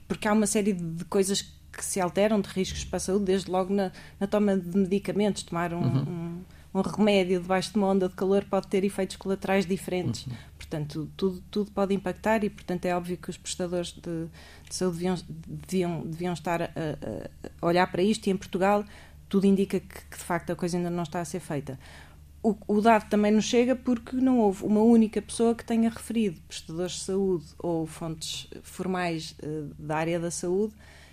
porque 0.08 0.26
há 0.26 0.32
uma 0.32 0.46
série 0.46 0.72
de 0.72 1.04
coisas 1.04 1.42
que 1.42 1.57
se 1.78 2.00
alteram 2.00 2.40
de 2.40 2.48
riscos 2.48 2.84
para 2.84 2.96
a 2.96 3.00
saúde, 3.00 3.26
desde 3.26 3.50
logo 3.50 3.72
na, 3.72 3.92
na 4.18 4.26
toma 4.26 4.56
de 4.56 4.76
medicamentos, 4.76 5.42
tomar 5.42 5.72
um, 5.72 5.80
uhum. 5.80 6.42
um, 6.74 6.78
um, 6.78 6.80
remédio 6.82 7.40
debaixo 7.40 7.72
de 7.72 7.78
uma 7.78 7.88
onda 7.88 8.08
de 8.08 8.14
calor 8.14 8.44
pode 8.44 8.68
ter 8.68 8.84
efeitos 8.84 9.16
colaterais 9.16 9.66
diferentes. 9.66 10.26
Uhum. 10.26 10.32
Portanto, 10.56 11.10
tudo, 11.16 11.42
tudo 11.50 11.70
pode 11.70 11.94
impactar 11.94 12.44
e, 12.44 12.50
portanto, 12.50 12.84
é 12.84 12.94
óbvio 12.94 13.16
que 13.16 13.30
os 13.30 13.36
prestadores 13.36 13.92
de, 13.92 14.26
de 14.68 14.74
saúde 14.74 14.98
deviam, 14.98 15.16
deviam, 15.28 16.02
deviam 16.02 16.32
estar 16.34 16.62
a, 16.62 16.68
a, 16.68 17.66
olhar 17.66 17.90
para 17.90 18.02
isto 18.02 18.26
e 18.26 18.30
em 18.30 18.36
Portugal 18.36 18.84
tudo 19.28 19.46
indica 19.46 19.78
que, 19.78 20.04
que, 20.10 20.16
de 20.16 20.24
facto 20.24 20.50
a 20.50 20.56
coisa 20.56 20.76
ainda 20.76 20.90
não 20.90 21.02
está 21.02 21.20
a 21.20 21.24
ser 21.24 21.40
feita. 21.40 21.78
O, 22.42 22.56
o, 22.66 22.80
dado 22.80 23.08
também 23.08 23.32
nos 23.32 23.44
chega 23.44 23.74
porque 23.74 24.16
não 24.16 24.38
houve 24.38 24.64
uma 24.64 24.80
única 24.80 25.20
pessoa 25.20 25.54
que 25.54 25.64
tenha 25.64 25.90
referido 25.90 26.40
prestadores 26.46 26.92
de 26.92 27.00
saúde 27.00 27.44
ou 27.58 27.86
fontes 27.86 28.48
formais 28.62 29.34
uh, 29.42 29.74
da 29.78 29.96
área 29.96 30.20
da 30.20 30.30
saúde 30.30 30.72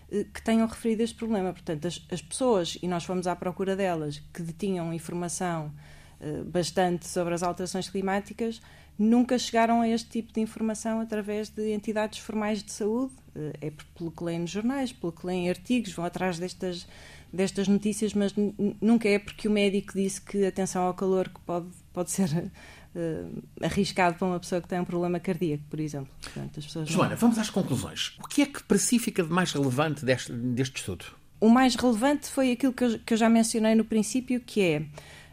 que 0.10 0.42
tenham 0.42 0.68
referido 0.68 1.04
este 1.04 1.16
problema. 1.16 1.52
Portanto, 1.52 1.88
as, 1.88 2.06
as, 2.12 2.22
pessoas, 2.22 2.78
e 2.82 2.88
nós 2.88 3.04
fomos 3.04 3.28
à 3.28 3.36
procura 3.36 3.76
delas, 3.76 4.22
que 4.34 4.42
detinham 4.42 4.94
informação 4.94 5.74
uh, 6.20 6.44
bastante 6.46 7.08
sobre 7.08 7.34
as 7.34 7.44
alterações 7.44 7.90
climáticas, 7.90 8.62
nunca 8.98 9.38
chegaram 9.38 9.82
a 9.82 9.90
este 9.90 10.10
tipo 10.10 10.32
de 10.32 10.40
informação 10.40 11.00
através 11.02 11.50
de 11.50 11.74
entidades 11.74 12.20
formais 12.20 12.64
de 12.64 12.72
saúde. 12.72 13.14
Uh, 13.36 13.52
é 13.62 13.72
pelo 13.98 14.12
que 14.12 14.24
leem 14.24 14.40
nos 14.40 14.52
jornais, 14.52 14.92
pelo 14.92 15.12
que 15.12 15.26
leem 15.26 15.50
artigos, 15.50 15.92
vão 15.94 16.06
atrás 16.06 16.38
destas, 16.38 16.88
destas 17.34 17.68
notícias, 17.68 18.14
mas 18.14 18.34
nunca 18.80 19.10
é 19.10 19.20
porque 19.20 19.48
o 19.48 19.52
médico 19.52 19.94
disse 19.94 20.22
que 20.22 20.46
atenção 20.46 20.84
ao 20.84 20.94
calor 20.94 21.30
que 21.30 21.40
pode, 21.42 21.68
pode 21.92 22.12
ser 22.12 22.52
uh, 22.96 23.44
arriscado 23.62 24.18
para 24.18 24.28
uma 24.28 24.40
pessoa 24.40 24.62
que 24.62 24.68
tem 24.68 24.80
um 24.80 24.86
problema 24.86 25.20
cardíaco, 25.20 25.64
por 25.70 25.80
exemplo. 25.80 26.10
Portanto, 26.22 26.62
Joana, 26.86 27.12
não... 27.12 27.18
vamos 27.18 27.38
às 27.38 27.50
conclusões. 27.50 28.18
O 28.24 28.28
que 28.28 28.42
é 28.42 28.46
que 28.46 28.64
para 28.64 28.78
si 28.78 28.98
fica 29.00 29.24
de 29.24 29.30
mais 29.30 29.52
relevante 29.52 30.06
deste, 30.06 30.32
deste 30.32 30.78
estudo? 30.78 31.06
O 31.40 31.50
mais 31.50 31.76
relevante 31.76 32.28
foi 32.30 32.52
aquilo 32.54 32.74
que 32.74 32.84
eu, 32.84 33.00
que 33.00 33.14
eu 33.14 33.18
já 33.18 33.30
mencionei 33.30 33.76
no 33.76 33.84
princípio, 33.84 34.40
que 34.40 34.62
é 34.62 34.86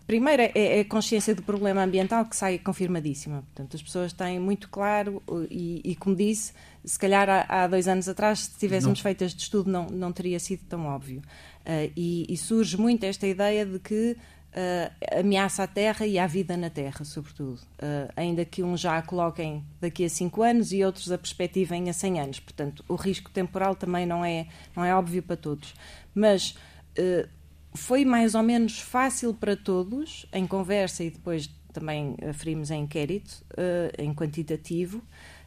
Primeiro 0.06 0.42
é, 0.42 0.52
é 0.54 0.80
a 0.80 0.84
consciência 0.84 1.34
do 1.34 1.42
problema 1.42 1.82
ambiental 1.82 2.24
que 2.24 2.36
sai 2.36 2.58
confirmadíssima. 2.58 3.42
Portanto, 3.42 3.76
as 3.76 3.82
pessoas 3.82 4.12
têm 4.12 4.38
muito 4.38 4.68
claro 4.68 5.22
e, 5.50 5.80
e 5.84 5.96
como 5.96 6.16
disse, 6.16 6.52
se 6.84 6.98
calhar 6.98 7.28
há, 7.28 7.46
há, 7.48 7.66
dois 7.66 7.86
anos 7.86 8.08
atrás, 8.08 8.40
se 8.40 8.58
tivéssemos 8.58 8.98
não. 8.98 9.02
feito 9.02 9.22
este 9.22 9.40
estudo, 9.40 9.70
não, 9.70 9.86
não 9.86 10.12
teria 10.12 10.40
sido 10.40 10.64
tão 10.68 10.86
óbvio. 10.86 11.22
Uh, 11.64 11.90
e, 11.96 12.26
e, 12.28 12.36
surge 12.36 12.76
muito 12.76 13.04
esta 13.04 13.26
ideia 13.26 13.64
de 13.64 13.78
que 13.78 14.16
uh, 14.52 15.18
ameaça 15.20 15.62
à 15.62 15.66
Terra 15.66 16.06
e 16.06 16.18
à 16.18 16.26
vida 16.26 16.56
na 16.56 16.70
Terra, 16.70 17.04
sobretudo. 17.04 17.60
Uh, 17.74 18.12
ainda 18.16 18.44
que 18.44 18.62
uns 18.62 18.80
já 18.80 18.98
a 18.98 19.02
coloquem 19.02 19.64
daqui 19.80 20.04
a 20.04 20.08
5 20.08 20.42
anos 20.42 20.72
e 20.72 20.84
outros 20.84 21.10
a 21.10 21.18
perspectivem 21.18 21.88
a 21.88 21.92
100 21.92 22.20
anos. 22.20 22.40
Portanto, 22.40 22.84
o 22.88 22.94
risco 22.94 23.30
temporal 23.30 23.74
também 23.74 24.06
não 24.06 24.24
é, 24.24 24.46
não 24.76 24.84
é 24.84 24.94
óbvio 24.94 25.22
para 25.22 25.36
todos. 25.36 25.74
Mas 26.14 26.50
uh, 26.98 27.28
foi 27.74 28.04
mais 28.04 28.34
ou 28.34 28.42
menos 28.42 28.80
fácil 28.80 29.34
para 29.34 29.56
todos, 29.56 30.26
em 30.32 30.46
conversa 30.46 31.02
e 31.02 31.10
depois 31.10 31.48
também 31.72 32.16
aferimos 32.28 32.70
em 32.70 32.82
inquérito, 32.82 33.42
em 33.96 34.12
quantitativo, 34.12 35.02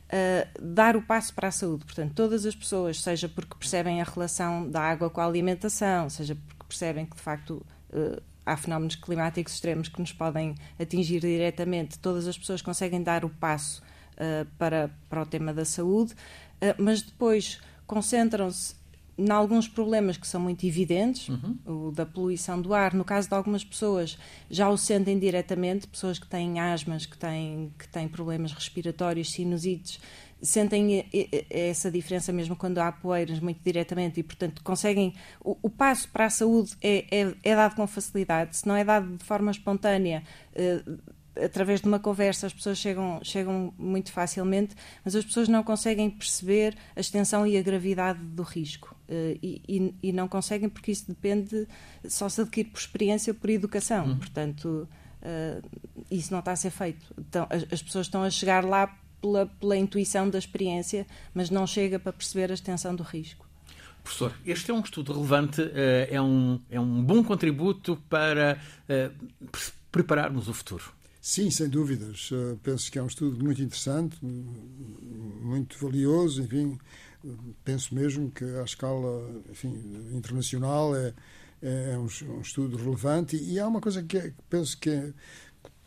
Uh, 0.06 0.62
dar 0.62 0.96
o 0.96 1.02
passo 1.02 1.34
para 1.34 1.48
a 1.48 1.52
saúde. 1.52 1.84
Portanto, 1.84 2.14
todas 2.14 2.46
as 2.46 2.54
pessoas, 2.54 3.02
seja 3.02 3.28
porque 3.28 3.56
percebem 3.58 4.02
a 4.02 4.04
relação 4.04 4.70
da 4.70 4.80
água 4.80 5.10
com 5.10 5.20
a 5.20 5.26
alimentação, 5.26 6.12
seja 6.12 6.36
porque 6.36 6.64
percebem 6.68 7.08
que 7.08 7.16
de 7.16 7.22
facto 7.24 7.66
uh, 7.90 8.22
há 8.46 8.56
fenómenos 8.56 8.96
climáticos 8.96 9.54
extremos 9.54 9.88
que 9.88 10.00
nos 10.00 10.14
podem 10.14 10.56
atingir 10.80 11.20
diretamente, 11.20 11.98
todas 12.00 12.28
as 12.28 12.38
pessoas 12.38 12.62
conseguem 12.62 13.02
dar 13.02 13.26
o 13.26 13.30
passo 13.30 13.82
uh, 14.14 14.46
para, 14.58 14.92
para 15.10 15.22
o 15.22 15.26
tema 15.26 15.54
da 15.54 15.66
saúde, 15.66 16.14
uh, 16.14 16.76
mas 16.78 17.02
depois 17.02 17.60
concentram-se 17.88 18.76
em 19.18 19.32
alguns 19.32 19.68
problemas 19.68 20.18
que 20.18 20.28
são 20.28 20.42
muito 20.42 20.66
evidentes, 20.66 21.30
uhum. 21.30 21.88
o 21.88 21.92
da 21.92 22.06
poluição 22.06 22.62
do 22.62 22.74
ar, 22.74 22.94
no 22.94 23.06
caso 23.06 23.30
de 23.30 23.34
algumas 23.34 23.64
pessoas 23.64 24.18
já 24.50 24.70
o 24.70 24.78
sentem 24.78 25.18
diretamente, 25.18 25.88
pessoas 25.88 26.20
que 26.20 26.28
têm 26.28 26.60
asmas, 26.60 27.06
que 27.06 27.18
têm, 27.18 27.72
que 27.80 27.88
têm 27.88 28.10
problemas 28.10 28.52
respiratórios, 28.52 29.32
sinusites, 29.32 30.02
sentem 30.46 31.06
essa 31.50 31.92
diferença 31.92 32.32
mesmo 32.32 32.56
quando 32.56 32.78
há 32.80 32.92
poeiras 32.92 33.40
muito 33.40 33.62
diretamente 33.64 34.20
e, 34.20 34.24
portanto, 34.24 34.64
conseguem. 34.64 35.14
O, 35.44 35.58
o 35.64 35.70
passo 35.70 36.08
para 36.10 36.26
a 36.26 36.30
saúde 36.30 36.74
é, 36.82 37.06
é, 37.12 37.34
é, 37.44 37.56
dado 37.56 37.76
com 37.76 37.86
facilidade, 37.88 38.58
se 38.58 38.68
não 38.68 38.76
é 38.76 38.84
dado 38.84 39.18
de 39.18 39.24
forma 39.24 39.52
espontânea. 39.52 40.24
Uh, 40.54 41.16
através 41.44 41.82
de 41.82 41.88
uma 41.88 42.00
conversa 42.00 42.48
as 42.48 42.54
pessoas 42.54 42.78
chegam, 42.78 43.20
chegam 43.22 43.74
muito 43.78 44.12
facilmente, 44.12 44.74
mas 45.04 45.16
as 45.16 45.26
pessoas 45.26 45.50
não 45.50 45.64
conseguem 45.64 46.10
perceber 46.10 46.76
a 46.96 47.00
extensão 47.00 47.46
e 47.46 47.58
a 47.58 47.62
gravidade 47.62 48.20
do 48.20 48.44
risco. 48.44 48.96
Uh, 49.10 49.38
e, 49.42 49.62
e, 49.68 49.96
e, 50.02 50.12
não 50.12 50.28
conseguem 50.28 50.70
porque 50.70 50.92
isso 50.92 51.06
depende, 51.08 51.68
só 52.06 52.30
se 52.30 52.42
adquire 52.42 52.70
por 52.70 52.80
experiência 52.80 53.32
ou 53.34 53.40
por 53.40 53.50
educação. 53.50 54.06
Uhum. 54.06 54.18
Portanto, 54.18 54.88
uh, 55.22 55.70
isso 56.10 56.32
não 56.32 56.40
está 56.40 56.54
a 56.54 56.56
ser 56.56 56.72
feito. 56.72 57.14
Então, 57.20 57.48
as, 57.50 57.66
as 57.72 57.84
pessoas 57.84 58.08
estão 58.08 58.24
a 58.24 58.30
chegar 58.30 58.64
lá 58.64 58.98
pela, 59.26 59.48
pela 59.48 59.76
intuição 59.76 60.30
da 60.30 60.38
experiência, 60.38 61.08
mas 61.34 61.50
não 61.50 61.66
chega 61.66 61.98
para 61.98 62.14
perceber 62.14 62.52
a 62.52 62.54
extensão 62.54 62.96
do 62.96 63.02
risco. 63.02 63.46
Professor, 64.04 64.32
este 64.46 64.70
é 64.70 64.74
um 64.74 64.82
estudo 64.82 65.14
relevante, 65.14 65.62
eh, 65.74 66.10
é 66.12 66.22
um, 66.22 66.60
é 66.70 66.80
um 66.80 67.04
bom 67.04 67.24
contributo 67.24 67.98
para 68.08 68.60
uh, 68.88 69.58
prepararmos 69.92 70.48
o 70.48 70.54
futuro. 70.54 70.94
Sim, 71.20 71.50
sem 71.50 71.68
dúvidas. 71.68 72.30
Uh, 72.30 72.60
penso 72.62 72.92
que 72.92 73.00
é 73.00 73.02
um 73.02 73.08
estudo 73.08 73.44
muito 73.44 73.64
interessante, 73.64 74.16
muito 74.22 75.76
valioso, 75.80 76.44
enfim, 76.44 76.78
penso 77.64 77.96
mesmo 77.96 78.30
que 78.30 78.44
à 78.44 78.64
escala 78.64 79.28
enfim, 79.50 79.74
internacional 80.14 80.96
é, 80.96 81.12
é 81.64 81.98
um, 81.98 82.04
um, 82.04 82.42
estudo 82.42 82.78
relevante 82.78 83.36
e, 83.36 83.54
e 83.54 83.60
há 83.60 83.68
uma 83.68 83.82
coisa 83.82 84.04
que, 84.04 84.18
é, 84.20 84.30
que 84.30 84.36
penso 84.48 84.78
que 84.78 84.92
é 84.92 85.14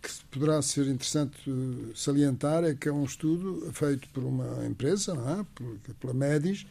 que 0.01 0.11
poderá 0.31 0.61
ser 0.63 0.87
interessante 0.87 1.37
eh, 1.47 1.93
salientar 1.95 2.65
é 2.65 2.75
que 2.75 2.89
é 2.89 2.93
um 2.93 3.05
estudo 3.05 3.71
feito 3.73 4.09
por 4.11 4.23
uma 4.25 4.67
empresa, 4.67 5.15
não 5.15 5.41
é? 5.41 5.47
pela 6.01 6.15
Medis, 6.15 6.67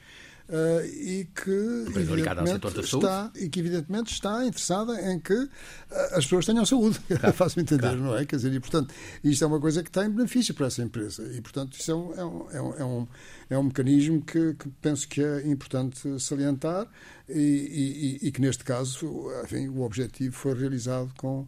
Uh, 0.50 0.80
e 0.86 1.28
que 1.36 1.52
evidentemente 2.00 2.80
está 2.80 3.30
e 3.36 3.50
que 3.50 3.60
evidentemente 3.60 4.14
está 4.14 4.46
interessada 4.46 4.94
em 5.12 5.20
que 5.20 5.34
uh, 5.34 5.50
as 6.14 6.24
pessoas 6.24 6.46
tenham 6.46 6.66
saúde 6.66 6.98
claro. 7.20 7.34
faz-me 7.34 7.64
entender 7.64 7.82
claro. 7.82 7.98
não 7.98 8.16
é 8.16 8.26
quer 8.26 8.38
dizer 8.38 8.54
e 8.54 8.60
portanto 8.62 8.94
isto 9.22 9.44
é 9.44 9.48
uma 9.48 9.60
coisa 9.60 9.84
que 9.84 9.92
tem 9.92 10.10
benefício 10.10 10.54
para 10.54 10.68
essa 10.68 10.82
empresa 10.82 11.30
e 11.36 11.42
portanto 11.42 11.78
isso 11.78 11.92
é 11.92 11.94
um 11.94 12.14
é 12.16 12.24
um, 12.24 12.50
é 12.50 12.62
um, 12.62 12.74
é 12.78 12.86
um, 12.86 13.08
é 13.50 13.58
um 13.58 13.64
mecanismo 13.64 14.22
que, 14.22 14.54
que, 14.54 14.70
penso 14.82 15.06
que 15.10 15.22
é 15.22 15.46
importante 15.46 16.18
salientar 16.18 16.88
e, 17.28 18.18
e, 18.22 18.28
e 18.28 18.32
que 18.32 18.40
neste 18.40 18.64
caso 18.64 19.30
enfim, 19.44 19.68
o 19.68 19.82
objetivo 19.82 20.34
foi 20.34 20.58
realizado 20.58 21.12
com 21.18 21.46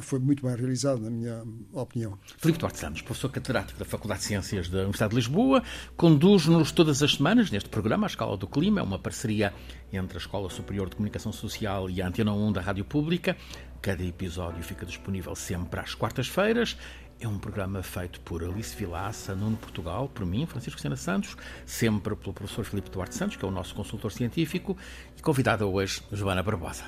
foi 0.00 0.18
muito 0.18 0.46
bem 0.46 0.54
realizado, 0.54 1.00
na 1.00 1.10
minha 1.10 1.42
opinião. 1.72 2.18
Filipe 2.38 2.58
Duarte 2.58 2.78
Santos, 2.78 3.02
professor 3.02 3.30
catedrático 3.30 3.78
da 3.78 3.84
Faculdade 3.84 4.20
de 4.20 4.26
Ciências 4.26 4.68
da 4.68 4.78
Universidade 4.78 5.10
de 5.10 5.16
Lisboa, 5.16 5.62
conduz-nos 5.96 6.70
todas 6.70 7.02
as 7.02 7.14
semanas 7.14 7.50
neste 7.50 7.68
programa, 7.68 8.06
A 8.06 8.08
Escala 8.08 8.36
do 8.36 8.46
Clima, 8.46 8.80
é 8.80 8.82
uma 8.82 8.98
parceria 8.98 9.52
entre 9.92 10.16
a 10.16 10.20
Escola 10.20 10.48
Superior 10.48 10.88
de 10.88 10.96
Comunicação 10.96 11.32
Social 11.32 11.90
e 11.90 12.00
a 12.00 12.06
Antena 12.06 12.32
1 12.32 12.52
da 12.52 12.60
Rádio 12.60 12.84
Pública. 12.84 13.36
Cada 13.80 14.04
episódio 14.04 14.62
fica 14.62 14.86
disponível 14.86 15.34
sempre 15.34 15.80
às 15.80 15.94
quartas-feiras. 15.94 16.76
É 17.18 17.26
um 17.26 17.38
programa 17.38 17.82
feito 17.82 18.20
por 18.20 18.42
Alice 18.42 18.74
Vilaça, 18.76 19.34
Nuno 19.34 19.56
Portugal, 19.56 20.08
por 20.08 20.26
mim, 20.26 20.46
Francisco 20.46 20.80
Sena 20.80 20.96
Santos, 20.96 21.36
sempre 21.66 22.16
pelo 22.16 22.32
professor 22.32 22.64
Filipe 22.64 22.90
Duarte 22.90 23.14
Santos, 23.14 23.36
que 23.36 23.44
é 23.44 23.48
o 23.48 23.50
nosso 23.50 23.74
consultor 23.74 24.12
científico, 24.12 24.76
e 25.16 25.22
convidada 25.22 25.66
hoje, 25.66 26.02
Joana 26.12 26.42
Barbosa. 26.42 26.84